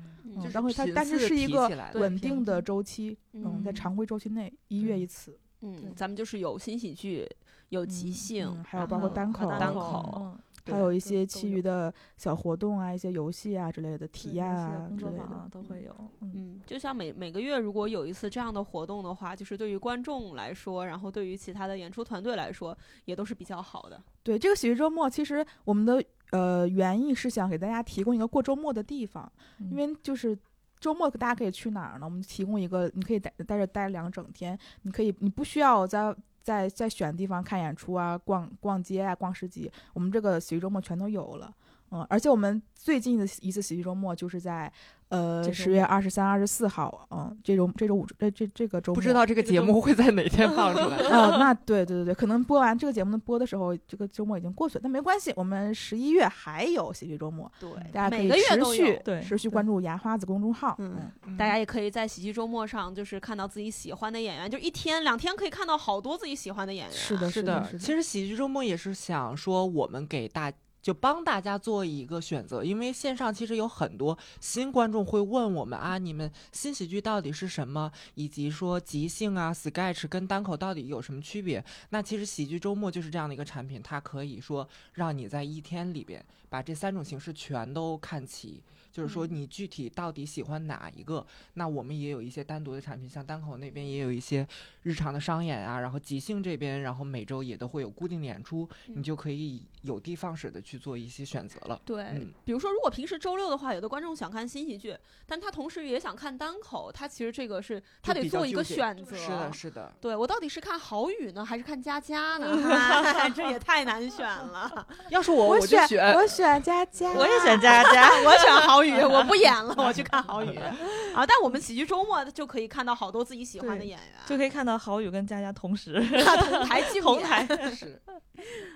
[0.52, 3.74] 然后它但是是一个稳定的周期，嗯，在嗯。
[3.74, 7.28] 常规周期内一月一次，嗯，咱们就是有新喜剧，
[7.70, 10.37] 有即嗯兴，嗯还有包括单口单单口
[10.70, 15.48] 还有一些其余的小活动啊，一些游戏啊之类的体验啊之类的。
[15.50, 15.94] 都会有。
[16.20, 24.00] 嗯，嗯，就像每每个月如果有一次这样的活动的话，就是对于观众来说，然后对于其他的演出团队来说，也都是比较好的。
[24.22, 29.31] 对，这个喜剧周末，其实我们的呃原意是想给大家提供一个过周末的地方，
[29.70, 30.38] 因为就是
[30.78, 32.04] 周末大家可以去哪儿呢？
[32.04, 36.14] 我们提供一个，你可以待在这待两整天，你可以你不需要在
[36.49, 41.55] 在在选地方看演出啊、逛逛街啊、逛市集，我们这个随周末全都有了。
[41.90, 44.70] 嗯，而且我们最近的一次喜剧周末就是在
[45.09, 50.98] 呃十月二十三、二十四号，嗯，这周这周五这这这个周末不知道这个节目会在哪天放出来。
[51.11, 59.01] 嗯， 那对对对对，可能播完这个节目播的时候，这个周末已经过去了，但没关系，我们十一月还有喜剧周末，对大家可以每个月都持续。
[59.05, 60.77] 对持续关注牙花子公众号。
[60.79, 66.94] 嗯嗯，大家也可以在喜剧周末上，就是看到自己喜欢的演员，就一天两天可以看到好多自己喜欢的演员。
[66.94, 70.53] 是的，是的，是的，其实喜剧周末也是想说，我们给大
[70.88, 81.62] 就帮大家做一个选择，因为线上其实有很多新观众会问我们啊，你们新喜剧到底是什么，以及说即兴啊、sketch 跟单口到底有什么区别？
[81.90, 88.62] 那其实喜剧周末就是这样的一个产品，它可以说让你在一天里边把这三种形式全都看齐。
[88.99, 91.25] 就是说，嗯你具体到底喜欢哪一个？
[91.55, 94.47] 那我们也有一些单独的产品，像单口那边也有一些
[94.83, 101.81] 日常的商演啊，然后即兴这边，然后每周也都会有固定的演出，你嗯就可以有的放矢的去做一些选择了。
[101.85, 109.17] 对，嗯比如说，如果平时周六的话，有的观众想看新喜剧，但他同时也想看单口，他其实这个是他得做一个选择。
[109.17, 109.93] 是的，是的。
[110.01, 112.49] 对我到底是看郝宇呢，还是看佳佳呢？
[113.35, 114.87] 这也太难选了。
[115.11, 116.09] 要是我，我就选。
[116.15, 120.57] 我选佳佳，我也选佳佳， 我选郝宇， 我不演了， 我去看郝宇。
[120.57, 127.46] 啊，但我们喜剧周末就可以看到好多自己喜欢的演员，就可以看到郝宇跟佳佳同时同台竞演 同台。
[127.70, 128.01] 是，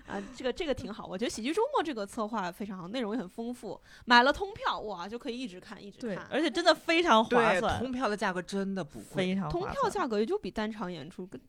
[0.07, 3.81] 啊，这个这个挺好，我觉得喜剧周末这个策划非常好，内容也很丰富。
[4.05, 6.27] 买了通票哇，就可以一直看一直看，。
[6.31, 9.27] 而且真的非常划，算，通票的价格真的不贵。
[9.29, 9.63] 非常划算。
[9.63, 11.41] 通票价格也就比单场演出跟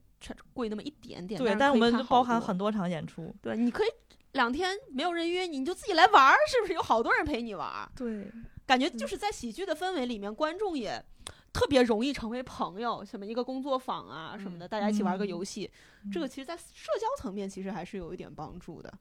[0.54, 1.38] 贵那么一点点。
[1.40, 3.34] 对，但但是我们就包含很多场演出。
[3.42, 3.88] 对，你可以
[4.34, 6.74] 两天没有人约你，你就自己来玩儿，是不是？
[6.74, 8.32] 有好多人陪你玩儿，对，
[8.66, 11.04] 感觉就是在喜剧的氛围里面，观众也
[11.52, 15.70] 特别容易成为朋友，什么一个工作坊啊什么的，大家一起玩个嗯游戏，
[16.12, 18.92] 这个其实在社交层面其实还是有一点帮助的，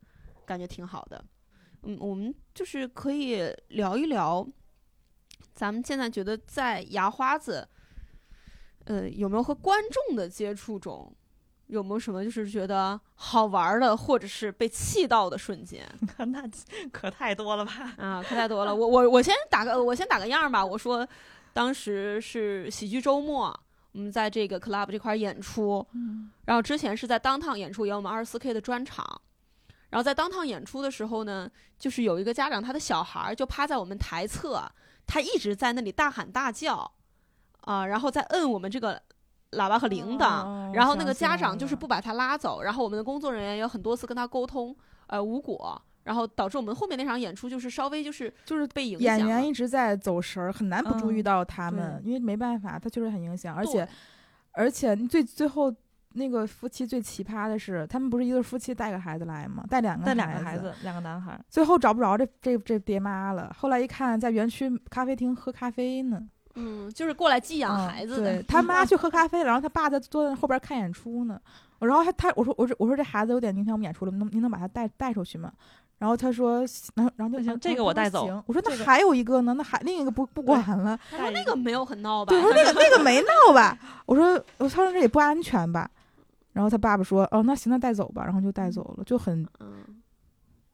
[0.44, 1.24] 感觉挺好的。
[1.84, 4.46] 嗯，我们就是可以聊一聊，
[5.54, 7.68] 咱们现在觉得在牙花子，
[8.84, 11.14] 呃，有没有和观众的接触中，
[11.66, 15.88] 有没有什么就是觉得好玩的，或者是被气到的瞬间？
[16.28, 16.42] 那
[16.90, 17.94] 可太多了吧？
[17.96, 18.74] 啊，可太多了。
[18.74, 20.64] 我我我先打个我先打个样儿吧。
[20.64, 21.06] 我说，
[21.52, 23.58] 当时是喜剧周末，
[23.92, 29.20] 我们在这个 club 这块儿演出，嗯，然后之前是在当趟演出，也有我们二十四 K 的专场。
[29.90, 34.62] 然后在当趟演出的时候呢，就是有一个家长，他的小孩儿就趴在我们台侧，
[35.06, 36.90] 他一直在那里大喊大叫，
[37.60, 39.02] 啊、然后再摁我们这个
[39.52, 44.74] 喇叭和铃铛，哦然后那个家长就是不把他拉走，然后我们的工作人员有很多次跟他沟通，
[45.06, 49.18] 呃，无果，然后导致我们后面那场演出就是稍微就是就是被影响。
[49.18, 53.86] 演员一直在走神儿，很难不注意嗯到他们，因为没办法，他就是很影响，而且
[54.52, 55.72] 而且最最后
[56.14, 59.64] 那个夫妻最奇葩的是，他们不是一对夫妻带个孩子来吗？
[59.68, 61.38] 带两个带两个孩孩子，两个男孩。
[61.48, 63.54] 最后找不着这这这爹妈了。
[63.58, 66.22] 后来一看，在园区咖啡厅喝咖啡呢，
[66.54, 68.34] 嗯，就是过来寄养嗯孩子的。
[68.34, 71.40] 对 他妈去喝咖啡了，然后他爸在坐在后边看演出呢。
[71.80, 75.50] 然后他他我说我说我说这孩子有点影响我们演出了，能您能把他带带出去吗？
[75.98, 80.98] 然后他说，然后然后就行这个我带走行我说那还有一个呢，那还另一个不不管了。
[81.10, 82.30] 他说那个没有很闹吧？
[82.30, 83.78] 对，我说那个 那个没闹吧？
[84.06, 85.88] 我说我他说这也不安全吧？
[86.52, 89.84] 然后他爸爸说，哦，那行，那带走吧，然后就带走了，就很嗯，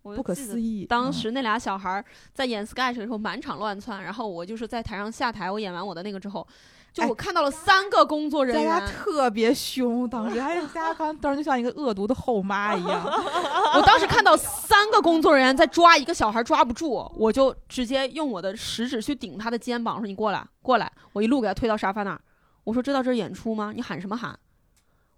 [0.08, 0.84] 我不可思议。
[0.84, 6.46] 嗯当时那俩小孩儿在演 sketch 的时候满场乱窜，然后我就是在台上下台，我演完我的那个之后，
[6.92, 13.04] 就我看到了三个工作人员，特别凶，当时还佳佳刚当时就像一个恶毒的后妈一样。
[13.74, 22.20] 我当时看到三个工作人员在抓一个小孩，抓不住，我就直接用我的食指去顶他的肩膀，说：“你过来，过来！”我一路给他推到沙发那儿，
[22.64, 23.72] 我说：“知道这是演出吗？
[23.74, 24.38] 你喊什么喊？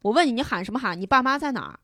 [0.03, 1.01] 我问你，你喊什么喊？
[1.01, 1.79] 你爸妈在哪儿？”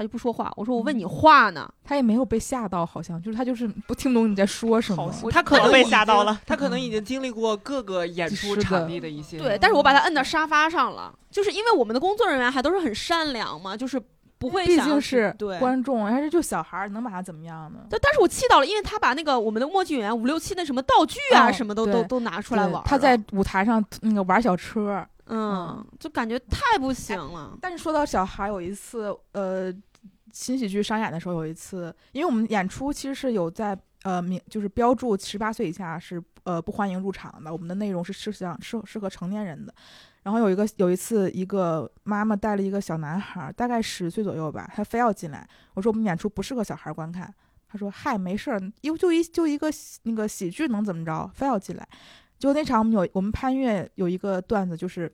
[0.00, 0.50] 他他就不说话。
[0.56, 1.70] 我说：“我问你话呢。
[1.84, 5.12] 他也没有被吓到，好像就是他就是不听懂你在说什么。
[5.30, 14.00] 他可能被吓到了，他可能已经经历过各个演出场地的一些，对，但是我把他摁到沙发上了，就是因为我们的工作人员还都是很善良嘛，就是
[14.38, 15.58] 不会毕竟是对。
[15.58, 17.80] 观众，还是就小孩儿，能把他怎么样呢？
[17.90, 22.82] 但但是我气到了，因为他把那个我们的默剧演员五六七那什么道具啊，嗯什么都对都都拿出来玩。
[22.86, 27.56] 他在舞台上那个玩小车，嗯，就感觉太不行了。
[27.60, 29.72] 但是说到小孩，有一次，呃，
[30.32, 39.74] 新喜剧商演的时候，有一次，因为我们演出其实是有在呃明就是标注十八岁以下是呃不欢迎入场的，我们的内容是适想适适合成年人的。
[40.22, 45.48] 然后有一个有一次，一个妈妈带了一个小男孩，大概十岁左右吧，他非要进来。
[45.74, 47.32] 我说我们演出不适合小孩观看。
[47.66, 49.68] 他说嗨，没事儿，又就一就一个
[50.02, 51.30] 那个喜剧能怎么着？
[51.32, 51.88] 非要进来。
[52.36, 55.10] 就那场我们有我们潘越有一个段子，就是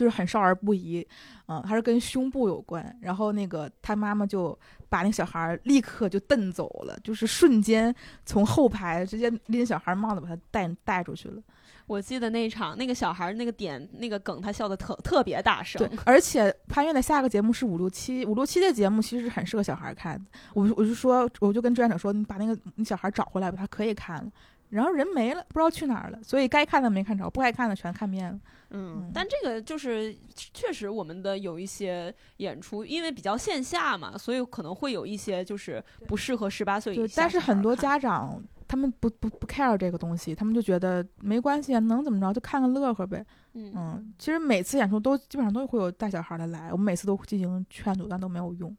[0.00, 1.06] 就是很少儿不宜，
[1.46, 2.96] 嗯，还是跟胸部有关。
[3.02, 7.94] 然后那个他妈妈就把那个小孩儿立刻就蹬走了，就是瞬间
[8.24, 11.42] 从后排直接拎小孩帽子把他带带出去了。
[11.86, 15.86] 我记得那一场，那个小孩儿那个点那个梗，他笑的特特别大声。
[15.86, 20.24] 对，而且潘越的下个节目是五六七，五六七的节目其实很适合小孩看的。
[20.54, 24.30] 我我就说，我就跟志愿者说，你把那个你小孩找回来吧，他可以看了。
[24.70, 28.38] 然后人没了，不知道去哪儿了，所以该看的没看着，不该看的全看遍了。
[28.70, 37.22] 嗯，嗯但这个就是确实我们的有一些演出，因为比较线下嘛，所以可能会有一些就是不适合十八岁以，下。
[37.22, 43.24] 但是很多，家长他们不不不 care 这个东西，他们就觉得没关系啊，能怎么着就看个乐呵呗。
[43.54, 48.76] 嗯嗯，其实每次演出都基本上都会有带小孩的来，我们每次都进行劝阻，但都没有用。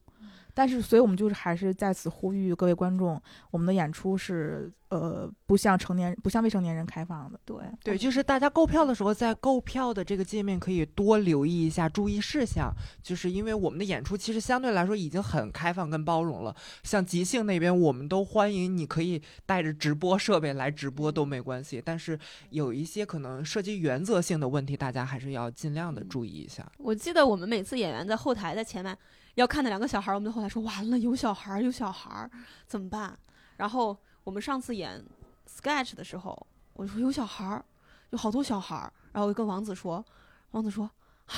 [0.53, 3.21] 但是，所以我们就是还是在此呼吁各位观众，
[3.51, 7.39] 我们的演出是呃不向成年不向未成年人开放的。
[7.45, 12.71] 对对，就是大家购票的时候，在购票的这个界面可以多留意一下注意事项，
[13.01, 16.55] 就是因为我们的演出其实相对来说已经很开放跟包容了。
[16.83, 26.69] 像即兴那边，我们都欢迎你可以带着直播设备来直播都没关系，但是有一些可能涉及原则性的问题，大家还是要尽量的注意一下。
[26.77, 28.97] 我记得我们每次演员在后台在前面
[29.35, 32.29] 要看那两个小孩，我们就后来说完了有小孩儿有小孩儿
[32.67, 33.17] 怎么办？
[33.57, 35.03] 然后我们上次演
[35.47, 37.63] sketch 的时候，我就说有小孩儿，
[38.09, 40.03] 有好多小孩儿，然后我就跟王子说，
[40.51, 40.89] 王子说
[41.27, 41.35] 啊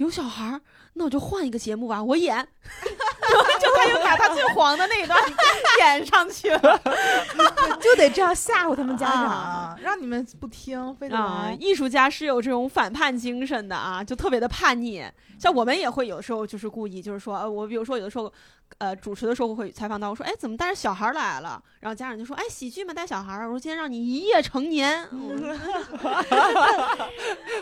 [0.00, 0.60] 有小孩儿，
[0.94, 2.36] 那我就换一个节目吧，我演，
[3.60, 5.18] 就他又把他最黄的那一段
[5.80, 6.80] 演上去了
[7.80, 11.50] 就得这样吓唬他们家长，啊让你们不听，非得啊！
[11.60, 15.04] 艺术家是有这种反叛精神的啊，就特别的叛逆。
[15.38, 18.30] 像我们也会有时候就是故意，就是说，呃，我比如说有的时候，
[18.76, 21.62] 呃，主持的时候会采访到我说，哎，怎么带着小孩儿来了？
[21.80, 23.46] 然后家长就说，哎，喜剧嘛，带小孩儿。
[23.46, 25.58] 我说今天让你一夜成年，嗯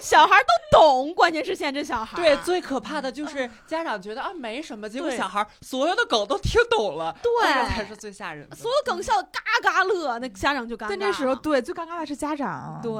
[0.00, 8.56] 小孩儿都懂，关键是现在这小孩儿对，最可怕的就是家长觉得啊没什么，结果小孩儿所有的梗都听懂了，这才是最吓人的。
[8.56, 10.88] 所有梗笑的嘎嘎乐，那家长就尴尬。
[10.90, 12.80] 但这时候，对最尴尬的是家长。
[12.82, 12.92] 对，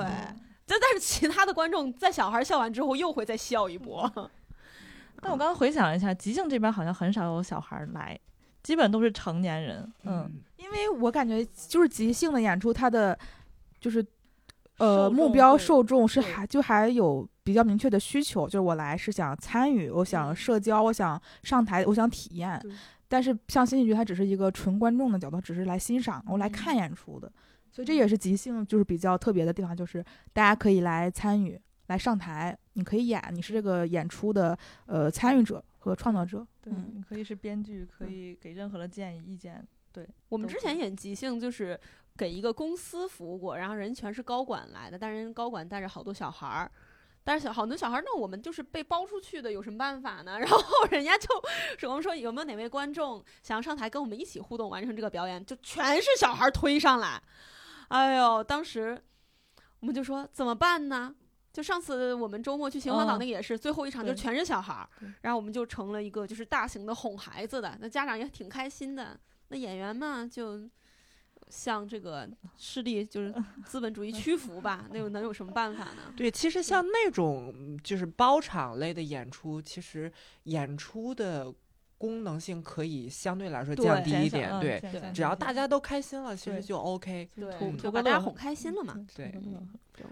[0.67, 4.11] 但但是其他的观众在小孩儿笑完之后又会再笑一波。
[5.21, 8.19] 但我刚刚回想了一下，即兴这边好像很少有小孩儿来，
[8.63, 9.93] 基本都是成年人。
[10.05, 13.19] 嗯，因为我感觉就是即兴的演出，他的
[13.81, 14.05] 就是
[14.79, 22.61] 呃目标受众是还就还有比较明确的需求，就是我来是想参与，我想嗯社交，我想上台，我想体验。
[23.11, 27.31] 但是像新喜剧，它只是一个纯观众的角度，只是来欣赏，我来看演出的。
[27.71, 36.47] 所以这也是即兴就是比较特别的地方，就是大家可以来参与，来上台，你可以演，你是这个演出的呃参与者和创造者。
[36.61, 39.67] 对，嗯你可以是编剧，可以给任何的建议意见。
[39.91, 41.79] 对我们之前演即兴就是
[42.19, 46.71] 给一个公司服务过，然后人全是高管来的，但人高管带着好多小孩儿。
[47.23, 50.39] 但是小好多小孩儿，那我们就是被包出去的，有什么办法呢？
[50.41, 50.61] 然后
[50.91, 51.29] 人家就
[51.79, 57.23] 说我们说有没有哪位观众想要上台跟我们一起互动完成这个表演，就全是小孩儿推上来。
[57.89, 59.01] 哎呦，当时
[59.81, 61.15] 我们就说怎么办呢？
[61.53, 64.89] 就上次我们周末去秦皇岛嗯那个也是，最后一场就全是小孩儿，
[65.21, 69.19] 然后我们就成了一个就是大型的哄孩子的，那家长也挺开心的。
[69.49, 70.69] 那演员嘛，就
[71.51, 73.35] 向这个势力就是
[73.65, 76.13] 资本主义屈服吧，那又能有什么办法呢？
[76.17, 80.13] 对，其实像那种嗯就是包场类的演出，其实
[80.45, 81.53] 演出的
[81.97, 84.59] 功能性可以相对来说降低一点。
[84.61, 84.81] 对，
[85.13, 87.29] 只要大家都开心了，其实就 OK。
[87.35, 88.95] 对，图就把大家哄开心了嘛。
[89.17, 89.35] 对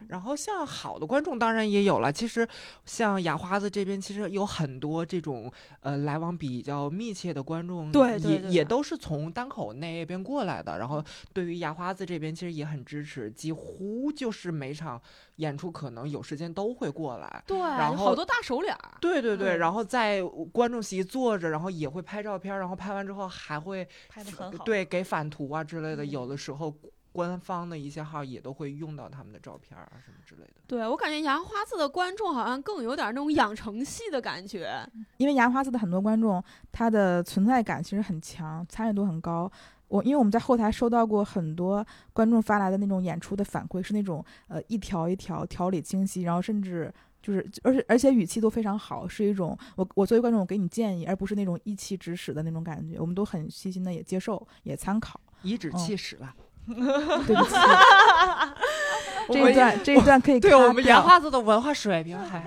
[0.08, 2.46] 然后像好的观众当然也有了，其实
[2.84, 10.78] 像雅花子这边其实有很多这种呃来往比较密切的观众，对对对也也都是从单口那边过来的。
[10.78, 15.00] 然后对于牙花子这边其实也很支持，几乎就是每场
[15.36, 17.42] 演出可能有时间都会过来。
[17.46, 18.90] 对，然后好多大手脸儿。
[19.00, 20.22] 对对对，嗯然后在
[20.52, 24.64] 观众席坐着，然后也会拍照片，然后拍完之后还会拍的很好。
[24.64, 26.74] 对给返图啊之类的，嗯有的时候
[27.16, 30.60] 官方的一些号也都会用到他们的照片啊什么之类的。
[30.66, 34.86] 对我感觉牙花子的观众好像更有点那种养成系的感觉。
[35.16, 39.50] 因为牙花子的很多观众，他的存在感其实很强，参与度很高。
[39.88, 46.92] 我因为我们在后台收到过很多观众发来的那种演出的反馈，是那种呃一条一条条理清晰，然后甚至
[47.22, 52.98] 就是而且而且语气都非常好，是一种我我作为观众我给你建议，而不是那种一气指使的那种感觉。
[52.98, 55.20] 我们都很细心的也接受也参考。
[55.42, 56.34] 颐指哦气使了。
[56.66, 57.54] 对不起，
[59.32, 62.42] 这一段这一段可以对我们掉牙花子的文化水平还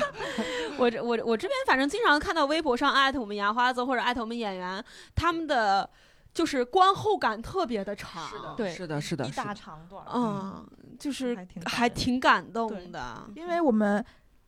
[0.78, 4.84] 我这我我这边反正经常看到微博上艾特我们牙花子或者艾特我们演员，
[5.14, 5.88] 他们的
[6.34, 8.54] 就是观后感特别的长。
[8.56, 8.70] 对。
[8.74, 9.54] 是的，是的，一大是的。
[9.54, 10.66] 长段，嗯，
[10.98, 13.22] 就是还挺感动的。
[13.34, 14.04] 因为我们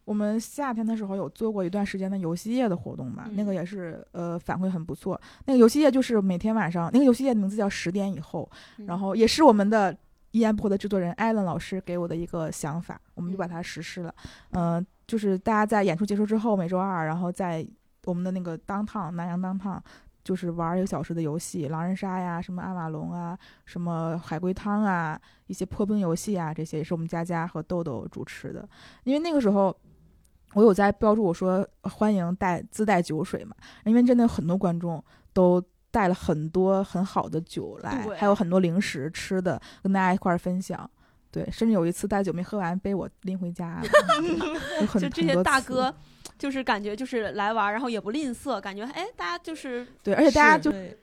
[0.08, 5.20] 我们夏天的时候有做过一段时间的游戏夜的活动嘛，那个嗯也是呃反馈很不错。
[5.44, 8.50] 那个游戏夜就是每天晚上，那个游戏夜的名字叫十点以后，
[8.86, 9.94] 然后也是我们的
[10.30, 14.14] 一言不合的制作人艾伦老师给我的一个想法，我们就把它实施了。
[14.52, 17.66] 嗯、就是大家在演出结束之后，每周二，然后在
[18.06, 19.82] 我们的那个当趟南阳当趟。
[20.24, 28.68] 就是玩一个小时的游戏，狼人杀呀，什么阿瓦隆啊，什么海龟汤啊，一些破冰游戏啊，这些也是我们佳佳和豆豆主持的。
[29.04, 29.74] 因为那个时候
[30.58, 33.54] 我有在标注我说欢迎带自带酒水嘛，
[33.84, 35.02] 因为真的有很多观众
[35.32, 40.90] 都带了很多很好的酒来，还有很多零食吃的跟大家一块儿分享。
[41.30, 43.82] 对，甚至有一次带酒没喝完，被我拎回家了。
[44.80, 45.94] 有很就这些大哥，
[46.36, 50.98] 就是感觉就是来玩儿，然后也不吝啬，感觉哎，大家就是对，而且大家就对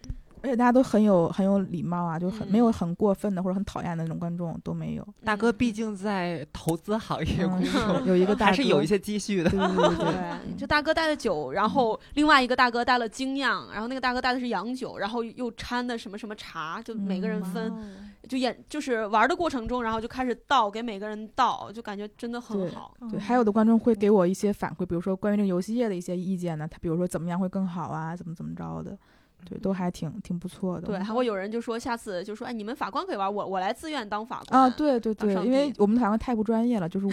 [0.45, 5.07] 而且大家都很有很有礼貌啊，就很、嗯没有很过分的或者很讨厌的那种观众都没有。
[5.23, 9.49] 大哥毕竟在投资行业嗯工作， 有一个大哥还是有一些积蓄的。
[9.49, 17.83] 对对对对对，这大哥带的酒，然后另外一个大哥带了精酿，然后那个大哥带的是洋酒，然后又掺的什么什么茶，就每个人嗯分，哦
[18.29, 22.93] 就演就是玩的过程中，然后就开始倒给每个人倒，就感觉真的很对好。
[23.11, 28.97] 对，还有的观众会给我一些反馈，比如说关于这个游戏业的一些意见呢，他比如说怎么样会更好啊，怎么怎么着的，
[29.45, 30.87] 对，都还挺挺不错的。
[30.87, 37.11] 对，还会有人就说下次就说，哎，你们法官可以玩，我我来自愿当法官啊，，对对对，因为我们的法官太不专业了，就是我，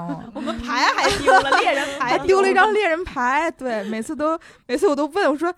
[0.00, 5.52] 哦， 我们牌还丢了，猎人牌还丢了一张猎人牌，对，每次都每次我都问我说。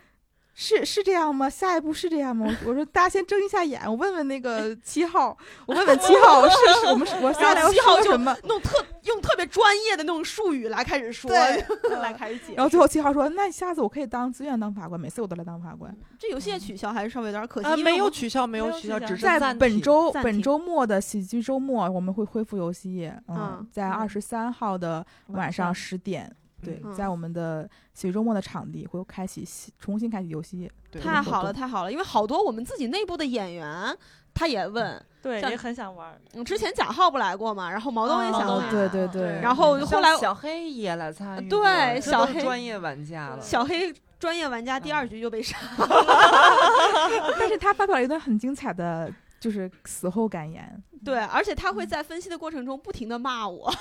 [0.58, 1.50] 是是这样吗？
[1.50, 2.46] 下一步是这样吗？
[2.64, 5.36] 我我说大家先睁一下眼，我问问那个 七号，
[5.66, 8.34] 我问问七号是是我们是我下来要七号就说什么？
[8.44, 12.54] 弄特用特别专业的那种术语来开始说，对 来开始解。
[12.56, 15.94] 然后最后七号说：“那下次我可以当自愿当法官，每次我都来当法官。
[16.18, 23.12] 这游戏也取消还是稍微有点可惜，啊，没有取消，没有取消，只是在本周本周末的喜剧周末，我们会恢复游戏。
[23.28, 26.34] 嗯嗯，在嗯二十三号的晚上十点，
[26.66, 26.94] 对，嗯。
[26.94, 30.70] 在我们的喜剧周末的场地会开启新重新开启游戏
[31.02, 33.96] 太好了，太好了，因为好多我们自己内部的演员，
[34.34, 39.22] 他也问，对也很想玩，嗯，之前贾浩不来过嘛，然后毛东也想来，对对对。
[39.22, 39.40] 对。
[39.40, 43.40] 然后后来小黑也来参与对小黑专业玩家了。
[43.40, 45.56] 小黑专业玩家第二局就被杀
[47.38, 50.82] 但是他发表了一段很精彩的，就是死后感言。
[51.04, 53.70] 对，而且他会在分析的过程中不停的骂我。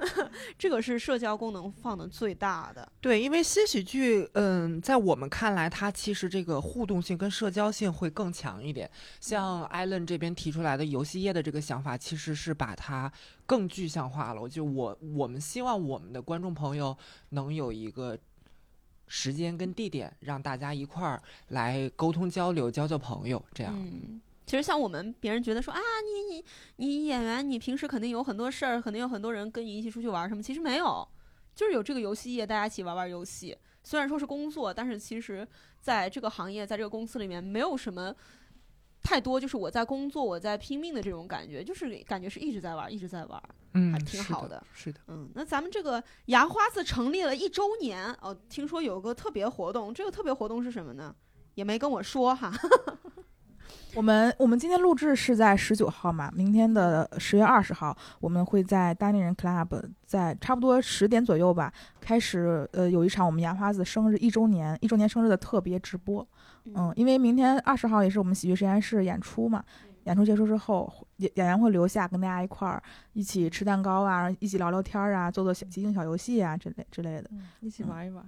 [0.58, 8.90] 这个是社交功能放的最大的，对，因为新喜剧，嗯，在我们看来，它其实这个互动性跟社交性会更强一点。
[9.20, 13.12] 像艾伦这边提出来的游戏业的这个想法，其实是把它
[13.46, 14.48] 更具象化了。
[14.48, 16.96] 就我我们希望我们的观众朋友
[17.30, 18.18] 能有一个
[19.06, 23.74] 时间跟地点，让大家一块儿来沟通交流、交交朋友，这样。
[23.76, 24.20] 嗯。
[24.50, 26.44] 其实像我们，别人觉得说啊，你你
[26.74, 31.06] 你演员，你平时肯定有很多事儿，肯定有很多人跟你一起出去玩儿什么，其实没有，
[31.54, 33.56] 就是有这个游戏业，大家一起玩玩游戏。
[33.84, 35.46] 虽然说是工作，但是其实
[35.80, 38.12] 在这个行业，在这个公司里面，没有什么
[39.00, 43.48] 太多，就是我在工作，我在拼命的这种感觉，就是感觉是一直在玩儿，一直在玩儿。
[43.74, 44.98] 嗯，还挺好的，是的。
[45.06, 51.14] 嗯，那咱们这个牙花子成立了一周年哦，听说有个特别活动，这个特别活动是什么呢？
[51.54, 52.52] 也没跟我说哈。
[53.94, 66.26] 我们我们今天录制是在十九号嘛，明天的十月二十号，我们会在单立人 Club 在差不多十点左右吧，开始呃有一场我们牙花子生日一周年一周年生日的特别直播。
[66.66, 69.64] 嗯，因为明天二十号也是我们喜剧实验室演出嘛，
[70.04, 72.80] 演出结束之后，演演员会留下跟大家一块儿
[73.12, 77.28] 一起吃蛋糕啊，一起聊聊天儿啊，做做小即兴小游戏啊之类之类的。
[77.32, 78.24] 嗯一起玩一玩。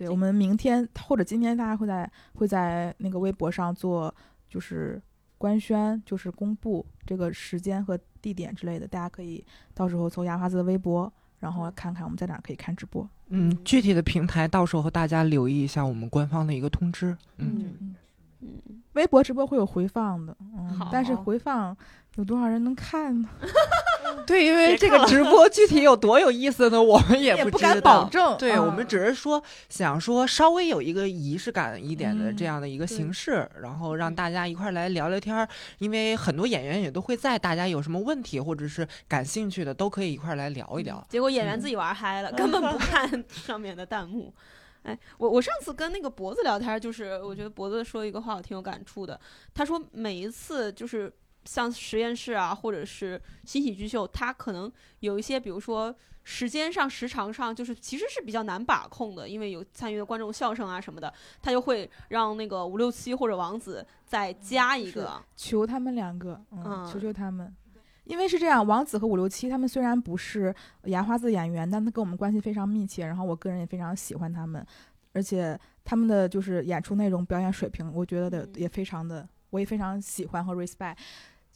[0.00, 4.12] 对，我们明天或者今天大家会在会在那个微博上做
[4.48, 4.98] 就是
[5.36, 9.44] 官宣，就是公布这个时间和地点之类的，大家可以
[9.74, 13.06] 到时候搜牙花子的微博，然后看看我们在哪儿可以看直播。
[13.28, 17.14] 嗯，具体的平台到时候大家留意一下我们官方的一个通知。
[17.36, 17.94] 嗯，嗯嗯，
[18.40, 21.76] 嗯，微博直播会有回放的，嗯，但是回放
[22.16, 23.28] 有多少人能看呢？
[24.26, 28.08] 对，因为这个直播具体有多有意思呢，我们也不敢保。
[28.08, 28.36] 证。
[28.38, 35.48] 对、嗯我们只是说想说稍微有一个仪式感一点的嗯这样的一个形式，然后让嗯大家一块儿来聊聊天儿。
[35.78, 41.04] 因为很多演员也都会在，大家有什么问题或者是感兴趣的，都可以一块儿来聊一聊。
[41.08, 44.32] 结果演员嗯自己玩嗨了，根本不看上面的弹幕。
[44.82, 49.18] 哎，我我上次跟那个脖子聊天，就是我觉得脖子说一个话我挺有感触的。
[49.54, 51.12] 他说每一次就是
[51.50, 54.70] 像实验室啊，或者是新喜剧秀，他可能
[55.00, 55.92] 有一些，比如说
[56.22, 65.20] 时间上、时长上，就是其实是比较难把控的，因为有参与的观众笑声啊什么的，他就会让那个五六七或者王子再加一个。
[65.34, 67.52] 求他们两个，嗯，嗯求求他们。
[68.04, 74.64] 因为是这样，王子和五六七他们虽然不是牙花子演员，但他跟我们关系非常密切，然后我个人也非常喜欢他们，
[75.12, 80.96] 而且他们的就是演出内容、表演水平，我觉得的嗯也非常的，我也非常喜欢和 respect。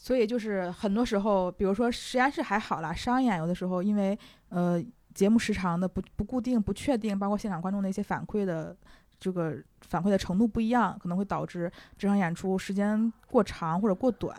[0.05, 4.19] 所以就是很多时候，比如说实验室还好啦，商演有的时候因为
[4.51, 4.79] 呃
[5.15, 8.77] 节目时长的不不固定、不确定，包括现场观众的一些反馈的
[9.19, 14.37] 这个反馈的程度不一样，可能会导致这场演出时间过长或者过短。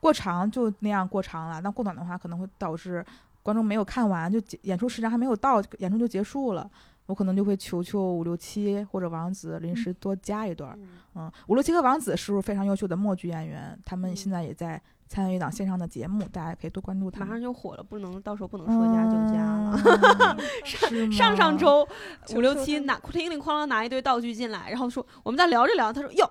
[0.00, 3.04] 过长就那样过长了，那过短的话可能会导致
[3.42, 6.70] 观众没有看完，就演出时长还没有到，演出就结束了。
[7.06, 10.76] 我可能就会求求五六七或者王子临时多加一段儿。
[10.80, 17.40] 嗯嗯，五六七和王子是是非常优秀的默剧演员，他们嗯现在也在参与一档线上的节目，大家可以多关注他马上。
[17.40, 20.36] 就火了，不能到时候不能说加就加了。
[20.38, 21.86] 嗯是上上周
[22.34, 26.30] 五六七拿叮铃哐啷拿一堆道具进来，然后说我们在聊着聊，他说哟。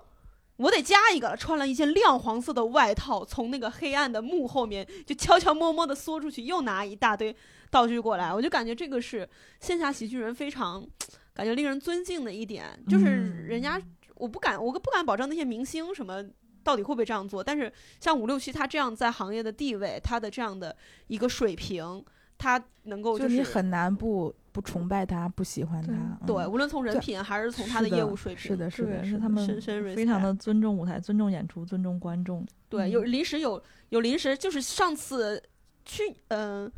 [0.57, 7.35] 我得加一个，穿了一件亮黄色的外套，从那个黑暗的幕后面就悄悄摸摸的缩出去，又拿一大堆
[7.71, 8.31] 道具过来。
[8.31, 9.27] 我就感觉这个是
[9.59, 10.85] 线下喜剧人非常
[11.33, 13.81] 感觉令人尊敬的一点，就是嗯人家
[14.15, 16.23] 我不敢，我不敢保证那些明星什么
[16.63, 20.75] 到底会不会这样做，但是像五六七他这样在行业的地位，他的这样的
[21.07, 22.05] 一个水平，
[22.37, 25.93] 他能够就是你很难不不崇拜他，不喜欢他。
[26.27, 32.45] 对，嗯无论从人品还是从他的业务水平，是的，是的，是他们深深非常的尊重舞台、尊重演出、尊重观众。
[32.69, 35.41] 对，嗯有临时有有临时，就是上次
[35.83, 36.71] 去嗯、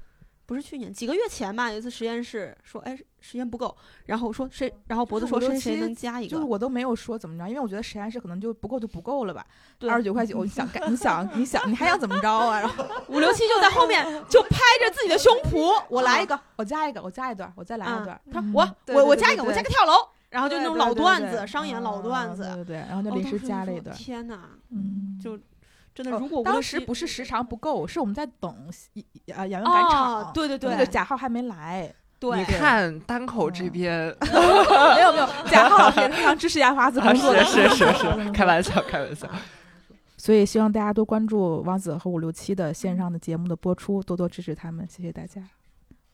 [0.46, 3.76] 不是去年几个月前吧，有一次实验室说，哎，时间不够，
[4.06, 9.46] 然后说谁，然后脖子说谁谁能加一个，就是我都没有说怎么着，因为我觉得实验室可能就不够就不够了吧，
[9.80, 12.60] 对二十九块九，你想干你想你想你还想怎么着啊？
[12.60, 19.94] 然后 五六七就在后面 就拍着自己的胸脯，我来一个，我加一个，我加一段，我再来一段嗯，，他嗯我我我加一个，我加个跳楼，
[20.30, 23.96] 然后就那种老段子，商演老段子，嗯对对对，然后就哦临时加了一段。
[23.96, 25.40] 天哪，嗯，就
[25.94, 28.70] 真的哦如果无当时不是时长不够，是我们在等
[29.26, 34.16] 演呃演员赶场，哦，对对对，那个贾浩还没来，对你看单口这边，
[34.96, 39.30] 没有没有，贾浩老师也是非常支持牙华子工作的，啊是是是是，开玩笑开玩笑。
[40.18, 45.44] 所以希望大家多关注王子和五六七的线上的节目的播出，多多支持他们，谢谢大家。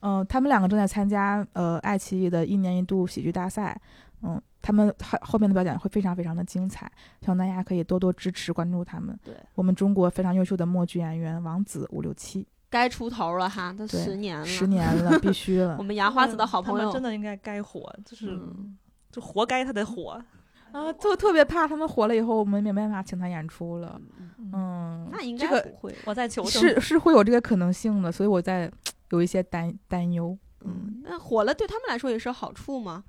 [0.00, 3.78] 嗯、他们两个正在参加呃爱奇艺的一年一度喜剧大赛，
[4.22, 6.90] 嗯，他们后后面的表演会非常非常的精彩，
[7.20, 9.18] 希望大家可以多多支持关注他们。
[9.24, 15.82] 对，我们中国非常优秀的默剧演员王子五六七，该出头了哈，都十年了，十年了，必须了 我。
[15.82, 18.76] 们牙花子的好朋友真的应该该火，就是、嗯
[19.10, 20.22] 就活该他得火。
[20.70, 24.00] 啊，特特别怕他们火了以后，我们没办法请他演出了。
[24.18, 25.92] 嗯嗯，那应这个该不会。
[26.04, 28.70] 我在求生，是是会有这个可能性的，所以我在
[29.10, 30.38] 有一些担担忧。
[30.60, 33.02] 嗯，嗯，那火了对他们来说也是好处嘛。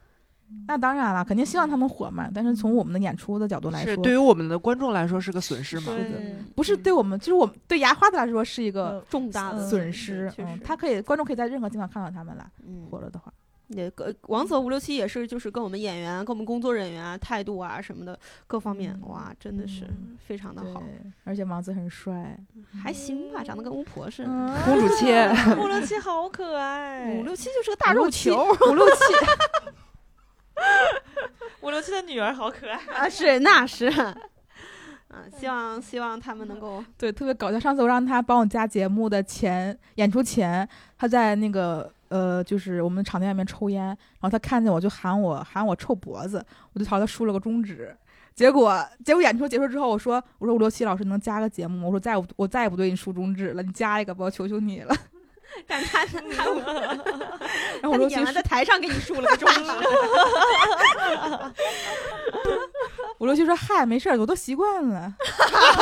[0.68, 2.30] 那当然了，肯定希望他们火嘛。
[2.34, 5.88] 但是从我们的演出的角度来说，是对于我们的观众来说是个损失嘛？
[5.88, 6.20] 对的
[6.56, 10.32] 不是对我们，就是我们对牙花子来说是一个呃重大的嗯损失。
[10.38, 12.48] 嗯他可以观众可以在任何地方看到他们了。
[12.66, 13.34] 嗯火了的话，
[13.68, 20.84] 也个王子五六七也是，就是跟我们演员、跟我们工作人员啊、态度啊什么的各方面，嗯哇，真的是嗯非常的好，，
[21.26, 22.38] 而且王子很帅。
[22.82, 24.30] 还行吧，长得跟巫婆似的。
[24.30, 25.30] 嗯，公主切，
[25.60, 28.96] 五六七好可爱，五六七就是个大肉球五六七，
[31.62, 32.78] 五六七的女儿好可爱。
[32.94, 33.90] 啊，是那是，
[35.10, 37.60] 嗯，希望希望他们能够对，特别搞笑。
[37.60, 46.44] 上次我让他帮我加节目的前演出前，他在那个呃，就是我们场地外面抽烟，然后他看见我就喊我喊我臭脖子，
[46.74, 47.96] 我就朝他竖了个中指。
[48.34, 51.86] 结果结果演出结束之后，我说我说五六七老师能加个节目吗？
[51.86, 54.96] 我说再我再也不对你竖中指了，你加一个吧，我求求你了。
[55.68, 56.20] 但他 他
[57.82, 59.62] 然后我说演完在台上给你竖了个中指，
[63.20, 65.14] 五六七说嗨没事儿，我都习惯了。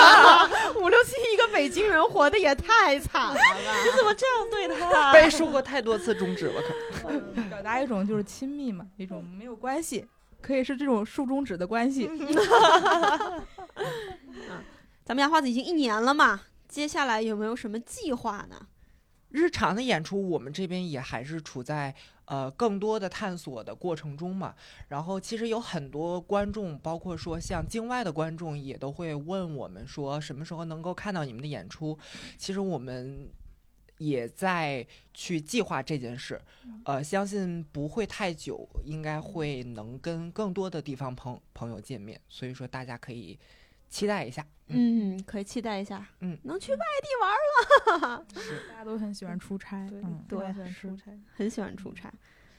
[0.76, 3.42] 五六七一个北京人活的也太惨了吧！
[3.84, 5.14] 你怎么这样对他？
[5.14, 6.62] 被竖过太多次中指了，
[7.02, 7.10] 可。
[7.50, 10.06] 表达一种就是亲密嘛，一种没有关系，
[10.42, 12.10] 可以是这种竖中指的关系。
[15.06, 18.56] 咱们杨花子已经一年了嘛，接下来有没有什么计划呢？
[19.30, 21.94] 日常的演出，我们这边也还是处在
[22.26, 24.56] 呃更多的探索的过程中嘛。
[24.88, 31.98] 然后其实有很多观众，包括说像境外的观众，也都会问我们说什么时候能够看到你们的演出。
[32.38, 33.30] 其实我们
[34.00, 36.42] 也在去计划这件事，
[36.86, 42.20] 呃，相信不会太久，应该会能跟更多的地方朋朋友见面。
[42.30, 43.38] 所以说大家可以
[43.90, 44.46] 期待一下。
[44.72, 46.38] 嗯，可以期待一下，嗯。
[46.44, 48.26] 能去外地玩了，
[48.70, 51.12] 大家都很喜欢出差，嗯，对很是出差。
[51.36, 52.14] 很喜欢出差。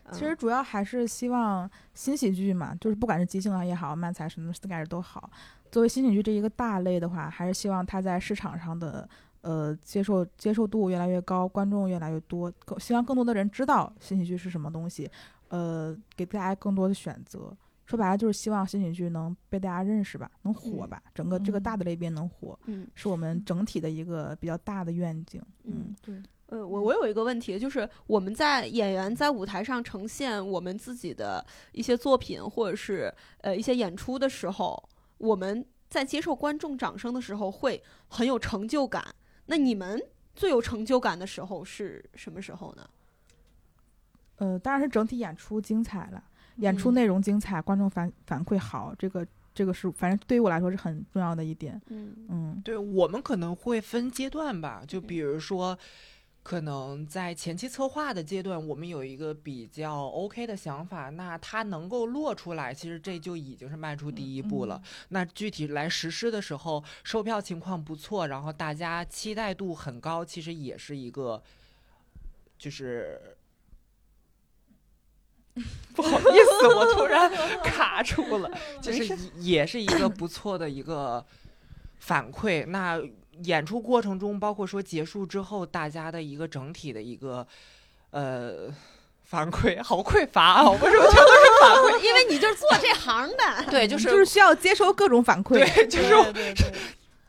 [0.05, 0.12] 嗯。
[0.12, 5.31] 其实主要还是希望新喜剧嘛，就是不管是即兴啊也好，漫才什么 sketch 都好，
[5.70, 9.09] 作为新喜剧这一个大类的话，还是希望它在市场上的
[9.43, 15.09] 呃接受接受度越来越高，观众越来越多，更希望更多的人知道新喜剧是什么东西，
[15.49, 17.57] 呃，给大家更多的选择。
[17.91, 25.43] 说白了就是希望新喜剧能被大家认识吧，能火吧，整个这个大的类别能火，嗯是我们整体的一个比较大的愿景。
[25.64, 34.88] 嗯，对，呃，我我有一个问题，就是我们在演员在舞台上呈现我们自己的一些作品，或者是呃一些演出的时候，
[35.18, 39.05] 我们在接受观众掌声的时候会很有成就感。
[39.47, 40.01] 那你们
[40.36, 42.88] 最有成就感的时候是什么时候呢？
[44.36, 46.24] 呃，当然是整体演出精彩了，
[46.61, 51.80] 演出嗯内容精彩，观众反反馈好，这个这个是反正对于我来说是很重要的一点。
[51.88, 55.76] 嗯嗯对我们可能会分阶段吧，就比如说，
[56.42, 64.80] 可能在前期策划的阶段，我们有一个比较 OK 的想法，那它能够落出来，其实这就已经是迈出第一步了。
[65.08, 71.42] 那具体来实施的时候，售票情况不错，然后大家期待度很高，其实也是一个，
[72.56, 73.36] 就是。
[75.94, 78.50] 不好意思，我突然 卡住了，
[78.80, 81.24] 就是也也是一个不错的一个
[81.98, 82.66] 反馈。
[82.66, 83.00] 那
[83.44, 87.46] 演出过程中，包括说结束之后，大家的一个整体的一个
[88.10, 88.68] 呃
[89.22, 90.64] 反馈，好匮乏啊！
[90.64, 92.04] 我为什么全都是反馈？
[92.04, 93.70] 因为你就是做这行的。
[93.70, 95.60] 对，就是就是是需要接收各种反馈。
[95.64, 96.72] 对，就是对对对，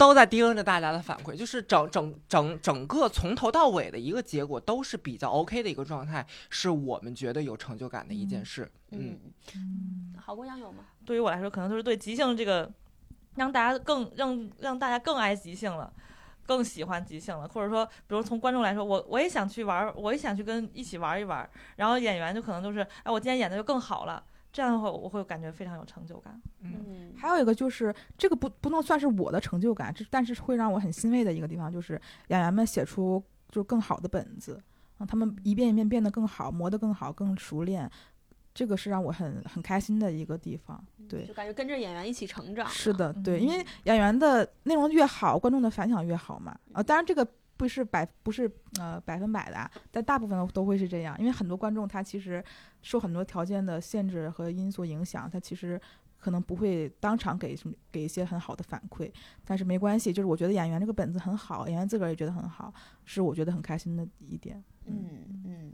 [0.02, 8.68] 都在盯着大家的反馈，就是整整整整个从头到尾的一个结果都是比较 OK 的一个状态，是我们觉得有成就感的一件事。
[8.90, 9.20] 嗯，
[9.54, 10.86] 嗯郝国阳有吗？
[11.06, 12.68] 对于我来说，可能就是对即兴这个，
[13.36, 15.94] 让大家更让让大家更爱即兴了，
[16.48, 26.42] 更喜欢即兴了，或者说，比如从观众来说，我我也想去玩儿，我也想去跟一起玩一玩，然后演员就可能就是，哎，我今天演的就更好了，这样的话，我会感觉非常有成就感。
[26.62, 34.62] 嗯还有一个就是这个不不能算是我的成就感，这但是会让我很欣慰的一个地方就是演员们写出就更好的本子，
[34.98, 37.90] 让他们一遍一遍变得更好，磨得更好，更熟练。
[38.54, 42.68] 这个是让我很很开心的一个地方，对就感觉跟着演员一起成长。
[42.68, 46.54] 是，的，对，嗯因为演员的内容越好，观众的反响越好嘛。
[46.74, 47.26] 啊，当然这个
[47.62, 52.44] 不是百不是呃百分百的，但大部分都会是这样，因为很多观众他其实
[52.82, 55.80] 受很多条件的限制和因素影响，他其实
[56.18, 59.12] 可能不会当场给什么给一些很好的反馈，
[59.46, 62.74] 但是没关系，就是我觉得演员这个本子很好，演员自个儿也觉得很好，
[63.06, 64.64] 是我觉得很开心的一点。
[64.88, 65.74] 嗯嗯，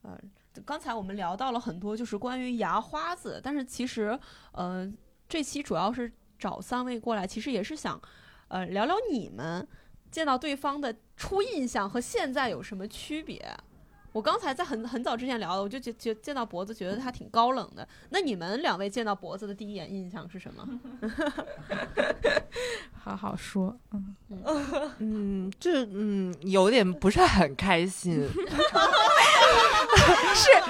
[0.00, 0.18] 呃，
[0.64, 4.18] 刚才我们聊到了很多，就是关于牙花子，但是其实，
[4.52, 4.90] 呃，
[5.28, 8.00] 这期主要是找三位过来，其实也是想，
[8.48, 9.68] 呃，聊聊你们
[10.10, 13.44] 见到对方的初印象和现在有什么区别。
[14.12, 17.86] 我刚才在很很早之前聊的，我就觉觉见到脖子觉得他挺高冷的。
[18.08, 20.66] 那你们两位见到脖子的第一眼印象是什么？
[22.94, 24.16] 好好说，嗯，
[24.98, 28.26] 嗯，这嗯有点不是很开心，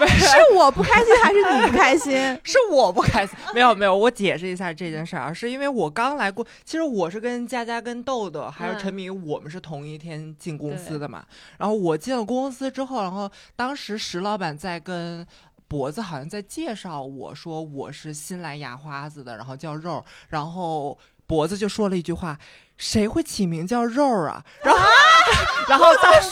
[0.06, 2.12] 是我不开心还是你不开心？
[2.44, 3.36] 是我不开心。
[3.54, 11.24] 没有没有，我解释一下这件事儿啊，是因为我刚来过，其实我是跟佳佳、跟豆豆还有嗯陈明，我们是同一天进公司的嘛。
[11.58, 15.26] 然后我进了公司之后，然后当时石老板在跟。
[15.70, 22.38] 脖子好像在介绍我说我是新来牙花子的，然后叫肉，然后脖子就说了一句话
[22.78, 24.42] ：“谁会起名叫肉啊？
[24.62, 24.80] 然后，
[25.68, 26.30] 然后当说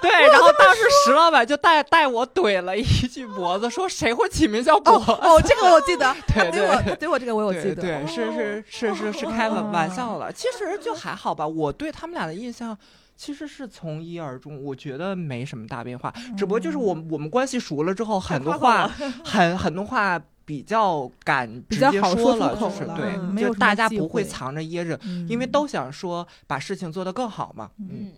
[0.00, 5.12] 对，然后当时石老板就带带我怼了一句脖子，说谁会起名叫脖子？
[5.12, 10.32] 哦，这个我记得， 对对我对对我这个我有记得，对对，是是是是是开玩玩笑了。
[10.32, 12.76] 其实就还好吧，我对他们俩的印象。
[13.16, 18.90] 其实是从一而终，我觉得没什么大变化，只不过就是我们我们关系熟了之后，很多话
[19.24, 25.26] 很很多话比较敢直接比较好说了，就是对嗯，没有大家不会藏着掖着，嗯。
[25.28, 27.70] 因为都想说把事情做得更好嘛。
[27.78, 28.12] 嗯，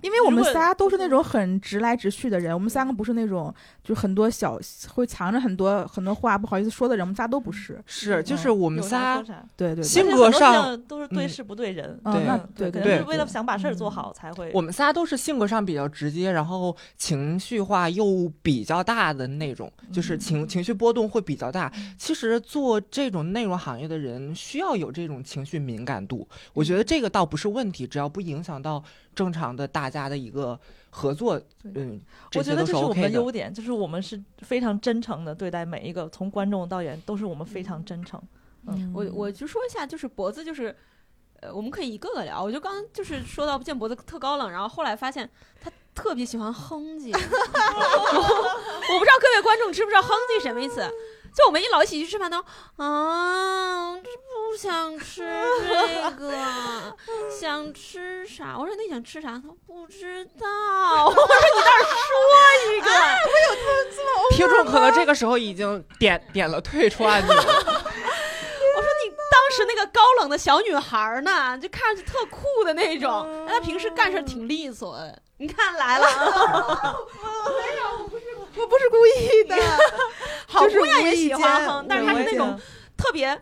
[0.00, 3.54] 因为我们仨都是那种很直来直去的人，我们三个不是那种
[3.84, 4.58] 就很多小
[4.88, 7.80] 会藏着很多很多话不好意思说的人，我们仨都不是。
[7.86, 8.38] 是，就嗯。
[8.38, 9.22] 是我们仨
[9.56, 11.28] 对对对，性格上都是对嗯。
[11.28, 12.24] 事不对人，嗯对。
[12.24, 13.90] 那对，对对可能是为了想把事儿做嗯。
[13.92, 14.50] 好才会。
[14.52, 21.70] 我们仨都是性格上比较直接，然后情绪化又比较大的那种，就是情情绪波动会比较大。
[21.98, 28.82] 其实做这种内容行业的人需要有这种情绪敏感度，我觉得这个倒不是问题，只要不影响到
[29.14, 32.00] 正常的大家的一个合作，嗯，
[32.34, 33.10] 我觉得这是我们的。
[33.10, 38.20] 优点，就是我们是非常真诚的对待每一个，从观众到演员都是我们非常真诚。
[38.66, 40.74] 嗯我我就说一下，就是脖子就是。
[41.42, 42.40] 呃，我们可以一个个聊。
[42.40, 45.28] 我就刚刚就是说到见脖子特高冷，然后后来发现
[45.60, 47.10] 他特别喜欢哼唧。
[47.12, 47.18] 我
[48.94, 50.88] 我不知道各位观众知不知道哼唧什么意思？
[51.34, 52.38] 就我们一老一起去吃饭都
[52.76, 55.26] 啊，这不想吃
[55.66, 56.32] 这个，
[57.40, 58.56] 想吃啥？
[58.58, 59.28] 我说那你想吃啥？
[59.32, 61.06] 他说不知道。
[61.06, 62.94] 我说你倒是说一个我
[63.48, 63.52] 有。
[64.36, 67.34] 听众可能这个时候已经点点了退出按钮。
[67.34, 75.22] 我说你当时那个高冷的小女孩呢，就看上去特酷的那种，她平时干事挺利索的。
[75.38, 76.06] 你看来了，
[78.56, 79.56] 我不是故意的，
[80.46, 82.58] 好就是姑娘也喜欢哼，但是她是那种
[82.96, 83.34] 特别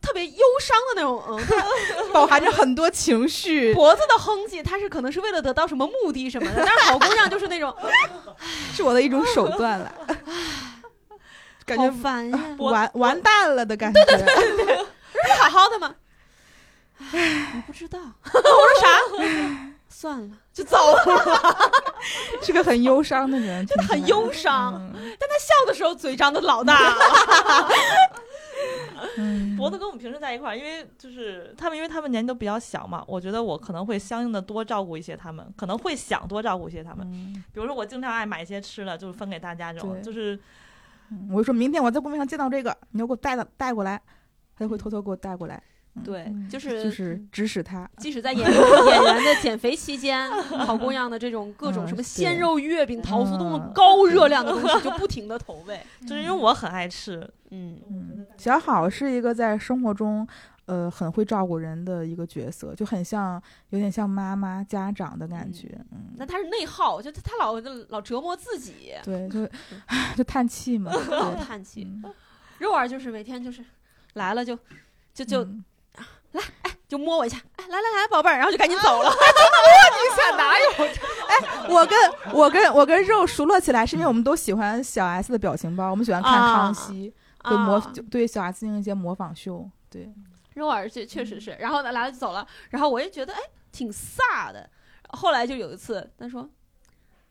[0.00, 1.40] 特别忧伤的那种，嗯，
[2.12, 7.74] 饱含着很多情绪，脖子的哼唧，她是可能是为了得到什么目的什么的，但是好姑娘就是那种
[8.74, 9.92] 是我的一种手段了，
[11.66, 14.04] 感觉烦呀，完完蛋了的感觉。
[14.04, 15.94] 对对对，不好好的吗？
[17.12, 18.86] 唉我不知道，我说啥？
[19.88, 21.74] 算了，就走了。
[22.42, 26.94] 是个很忧伤的人，真的很忧伤，嗯但他笑的时候嘴张的老大
[29.56, 37.06] 脖子跟我们平时在一块儿，因为就是他们，因为他们年纪都比较小嘛，我觉得我可能会相应的多照顾一些他们，可能会想多照顾一些他们。
[37.10, 40.38] 嗯比如说我经常爱买一些吃的，就是分给大家这种，就是
[41.10, 44.00] 嗯我就说明天我在公屏上见到这个，你要给我带到带过来，
[44.56, 45.62] 他就会偷偷给我带过来。
[45.96, 50.30] 嗯对，就是就是是指使他，即使在 演演员的减肥期间，
[50.66, 55.80] 好姑娘的这种各种嗯什么鲜肉月饼、桃酥这种嗯高热量的东西， 就不停的投喂。
[56.02, 57.18] 就是因为我很爱吃，
[57.50, 60.26] 嗯，嗯，小好是一个在生活中，
[60.66, 63.40] 呃，很会照顾人的一个角色，就很像，
[63.70, 65.78] 有点像妈妈、家长的感觉。
[65.92, 67.54] 嗯，那他是内耗，就他他老
[67.90, 69.48] 老折磨自己，对，就
[70.16, 71.84] 就叹气嘛，对，叹气。
[72.02, 72.12] 嗯
[72.58, 73.62] 肉儿就是每天就是
[74.14, 74.56] 来了就
[75.12, 75.64] 就就嗯
[76.86, 79.10] 就摸我一下，哎，来来来，宝贝儿，然后就赶紧走了。
[80.16, 80.70] 下哪有？
[81.26, 81.98] 哎，我跟
[82.32, 87.12] 我跟我跟肉熟络起来，是因为我们都喜欢小 S 的表情包，我们喜欢看啊康熙，
[87.42, 87.80] 对模
[88.10, 89.68] 对小 S 进行一些模仿秀。
[89.90, 90.12] 对，
[90.54, 93.40] 肉儿确确实是，然后呢来了就走了，然后我也觉得哎
[93.72, 94.68] 挺飒的。
[95.10, 96.48] 后来就有一次，他说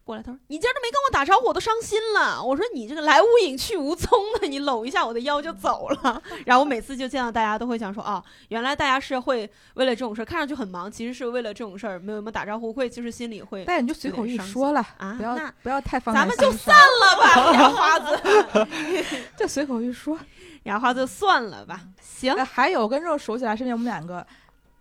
[0.04, 2.44] 过来，他说你今儿都没跟我打招呼，我都伤心了。
[2.44, 6.22] 我说你这个来无影去无踪的，你搂一下我的腰就走了。
[6.46, 18.68] 然后我每次就见到大家都会想说啊，原来大家是会为了这种事儿，看上去很忙，其实是为了这种事儿没有没有打招呼，会就是心里会但你就随口一说了，啊，不要那不要太放咱们就散了吧，牙花 子，
[19.38, 20.20] 就随口一说。
[20.64, 24.26] 牙花子算了吧，行哎，还有跟肉熟起来，是因为我们两个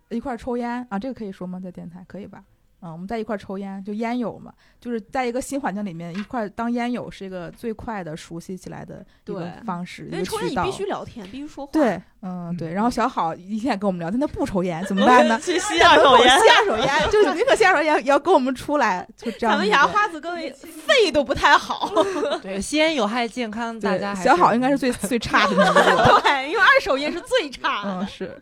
[0.07, 1.59] 一块儿抽烟啊，这个可以说吗？
[1.61, 2.41] 在电台可以吧？
[2.85, 10.71] 嗯，我们在一块儿抽烟，就烟友嘛，就是在一个新环境里面一块儿当烟友，是一个最快的熟悉起来的一个方式，因为抽烟你必。
[10.73, 11.71] 须聊天，必须说话。
[11.71, 12.73] 对，嗯，对。
[12.73, 15.39] 然后小好一天跟我们聊天，他不抽烟怎么办呢？
[15.39, 16.27] 去吸二手烟。
[16.39, 19.53] 吸二手烟，就是宁可吸二手烟也要跟我们出来，就这样。
[19.53, 21.89] 咱们牙花子各位肺都不太好，
[22.41, 26.19] 对，吸烟有害健康，大家还小好应该是最 最差的那个。
[26.25, 27.99] 对，因为二手烟是最差的。
[28.01, 28.41] 嗯，是。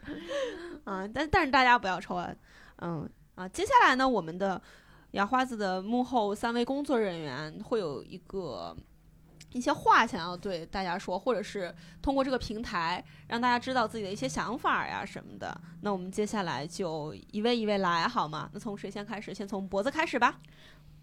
[0.85, 2.29] 嗯，但但是大家不要抽啊，
[2.81, 3.07] 嗯
[3.41, 4.61] 啊，接下来呢，我们的
[5.11, 8.75] 杨花子的幕后三位工作人员会有一个
[9.51, 11.73] 一些话想要对大家说，或者是
[12.03, 15.59] 通过这个平台让大家知道自己的一些想法呀什么的。
[15.81, 18.47] 那我们接下来就一位一位来好吗？
[18.53, 19.33] 那从谁先开始？
[19.33, 20.39] 先从脖子开始吧。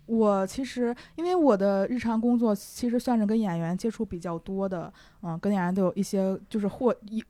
[0.07, 4.91] 我其实因为我的日常工作其实算是跟演员接触比较多的，
[5.23, 7.21] 嗯，跟演员都有一些就是或一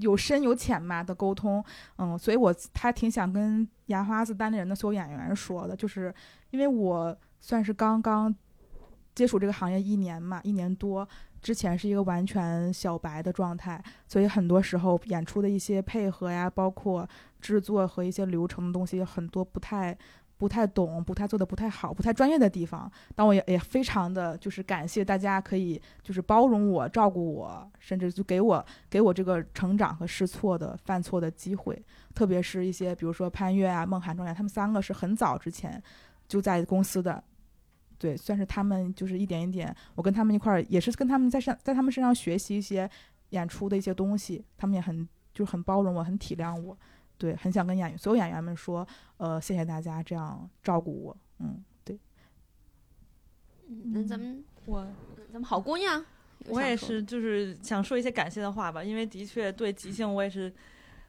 [0.00, 1.64] 有深有浅嘛的沟通，
[1.96, 6.14] 嗯，所以我他挺想跟牙花子单立人的所有演员说的，就是
[6.50, 8.34] 因为我算是刚刚
[9.14, 11.08] 接触这个行业一年嘛，一年多。
[11.40, 17.08] 之前是一个完全小白的状态，所以很多时候演出的一些配合呀，包括
[17.40, 19.96] 制作和一些流程的东西，很多不太
[20.38, 22.90] 不太懂，不太做的不太好，不太专业的地方。
[23.14, 31.84] 但我也也非常的就是感谢大家可以就是包容我、照顾我，甚至就给我给我这个成长和试错的犯错的机会。
[32.14, 35.82] 特别是一些比如说潘越啊、孟涵、庄亚，他们三个是很早之前
[36.26, 37.22] 就在公司的。
[37.98, 42.88] 对，算是他们就是一点一点，我跟他们一块儿也是跟他们在上，在他们身上学习一些
[43.30, 46.78] 演出的一些东西，他们也很就是很包容我，很体谅我，
[47.18, 51.98] 对，很想跟演员所有演员们说，呃，谢谢大家这样照顾我，嗯，对。
[53.92, 54.86] 那咱们我
[55.32, 56.02] 咱们好姑娘，
[56.46, 60.50] 我也是，就是想说一些感谢的话吧，因为的确对即兴我也是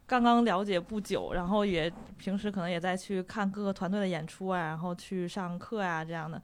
[0.08, 6.42] 刚刚了解不久，然后也平时可能也在去看各个团队的演出啊，然后去上课啊这样的。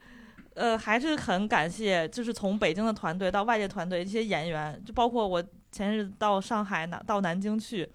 [0.54, 7.86] 呃，还是很感谢，就是从北京的团队到外界团队一些演员，就包括我前日到上海南到南京去，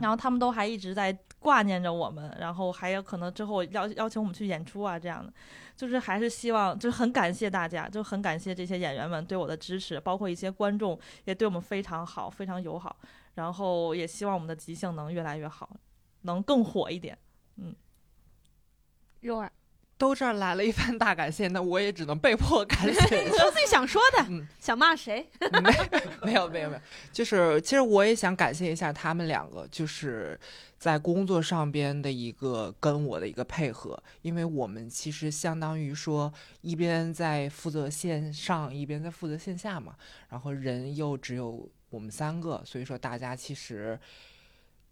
[0.00, 5.32] 然后他们都还一直在挂念着我们，然后还有可能之后邀邀请我们去演出啊这样的，
[5.76, 12.96] 就是还是希望，就是很感谢大家，就很感谢这些演员们对我的支持，包括一些观众也对我们非常好，非常友好，
[13.34, 15.76] 然后也希望我们的即兴能越来越好，
[16.22, 17.16] 能更火一点，
[17.56, 17.74] 嗯，
[19.20, 19.52] 肉儿。
[19.98, 23.28] 都这儿来了一番大感谢，那我也只能被迫感谢。
[23.32, 25.26] 说自己想说的，嗯，想骂谁？
[26.22, 26.80] 没有没有没有，
[27.12, 30.38] 就是其实我也想感谢一下他们两个，就是
[30.78, 36.30] 在工作上边的一个跟我的一个配合，因为我们其实相当于说
[36.60, 39.94] 一边在负责线上，一边在负责线下嘛，
[40.28, 43.98] 然后人又只有我们三个，所以说大家其实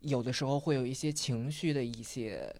[0.00, 2.54] 有的时候会有一些情绪的一些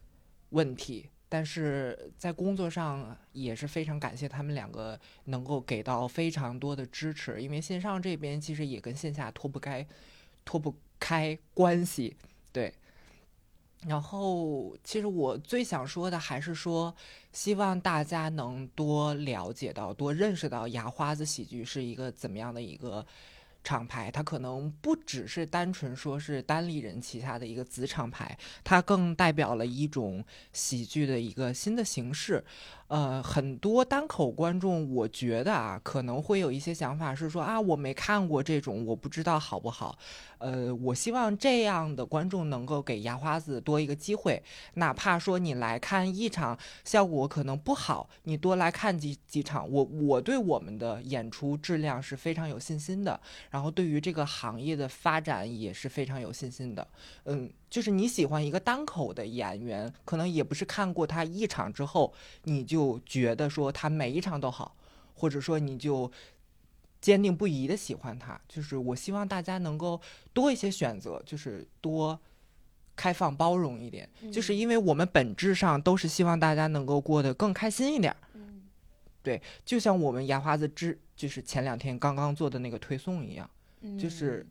[0.50, 1.08] 问题。
[1.34, 9.84] 但是在工作上也是非常感谢他们两个能够给到非常多的支持，因为线上这边其实也跟线下脱不开，
[10.44, 12.16] 脱不开关系，
[12.52, 12.72] 对。
[13.88, 16.94] 然后其实我最想说的还是说，
[17.32, 23.04] 希望大家能多了解到、多认识到牙花子喜剧是一个怎么样的一个。
[23.64, 32.44] 厂牌，它可能不只是单纯说是单立人旗下的一个子厂牌，它更代表了一种喜剧的一个新的形式。
[32.88, 39.98] 呃，很多单口观众，我觉得啊，可能会有一些想法是说啊，我没看过这种，我不知道好不好。
[40.38, 44.42] 呃，我希望这样的观众能够给牙花子多一个机会，
[44.74, 53.18] 哪怕说你来看一场效果可能不好，你多来看几几场，我我对我们的演出质量是非常有信心的，
[53.50, 56.86] 然后对于这个行业的发展也是非常有信心的。
[57.24, 62.14] 嗯，就是你喜欢一个单口的演员，可能也不是看过他一场之后
[62.44, 64.76] 你就觉得说他每一场都好，
[65.14, 66.08] 或者说你就。
[67.00, 70.00] 坚定不移的喜欢他，就是我希望大家能够
[70.32, 72.18] 多一些选择，就是多
[72.96, 78.16] 开放包容一点，就是因为我们本质上都是希望大家能够过得更开心一点。
[78.32, 78.62] 嗯，
[79.22, 83.50] 对，就像我们牙花子之就是前两天刚刚做的那个推送一样，
[84.00, 84.46] 就是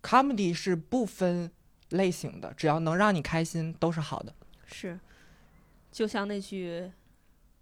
[0.00, 1.50] comedy 是不分
[1.90, 4.34] 类型的，只要能让你开心都是好的。
[4.66, 4.98] 是，
[5.90, 6.90] 就像那句。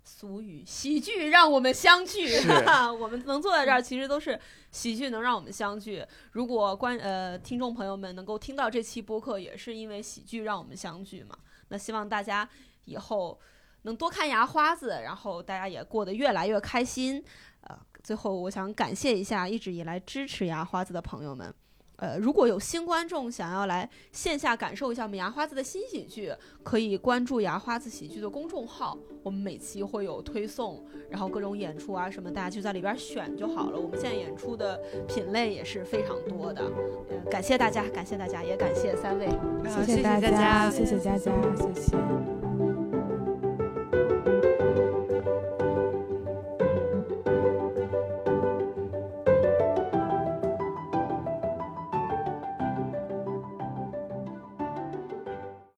[0.08, 2.28] 俗语，喜剧让我们相聚。
[2.96, 4.38] 我们能坐在这儿，其实都是
[4.70, 6.06] 喜剧能让我们相聚。
[6.30, 11.36] 如果观呃听众朋友们能够听到这期播客，也是因为喜剧让我们相聚嘛。
[11.70, 12.48] 那希望大家
[12.84, 13.36] 以后
[13.82, 17.20] 能多看牙花子，然后大家也过得越来越开心。
[17.62, 21.52] 呃，最后我想感谢一下一直以来支持牙花子的朋友们。
[21.96, 26.32] 呃，如果有新观众想要来线下感受一下我们牙花子的新喜剧，
[26.62, 33.78] 可以关注牙花子喜剧的公众号，我们每期会有推送，然后各种演出啊什么，大家就在里边选就好了。
[33.78, 34.78] 我们现在演出的
[35.08, 36.62] 品类也是非常多的。
[37.08, 39.28] 呃，感谢大家，感谢大家，也感谢三位，
[39.66, 42.45] 谢谢大家，谢谢佳佳，谢谢。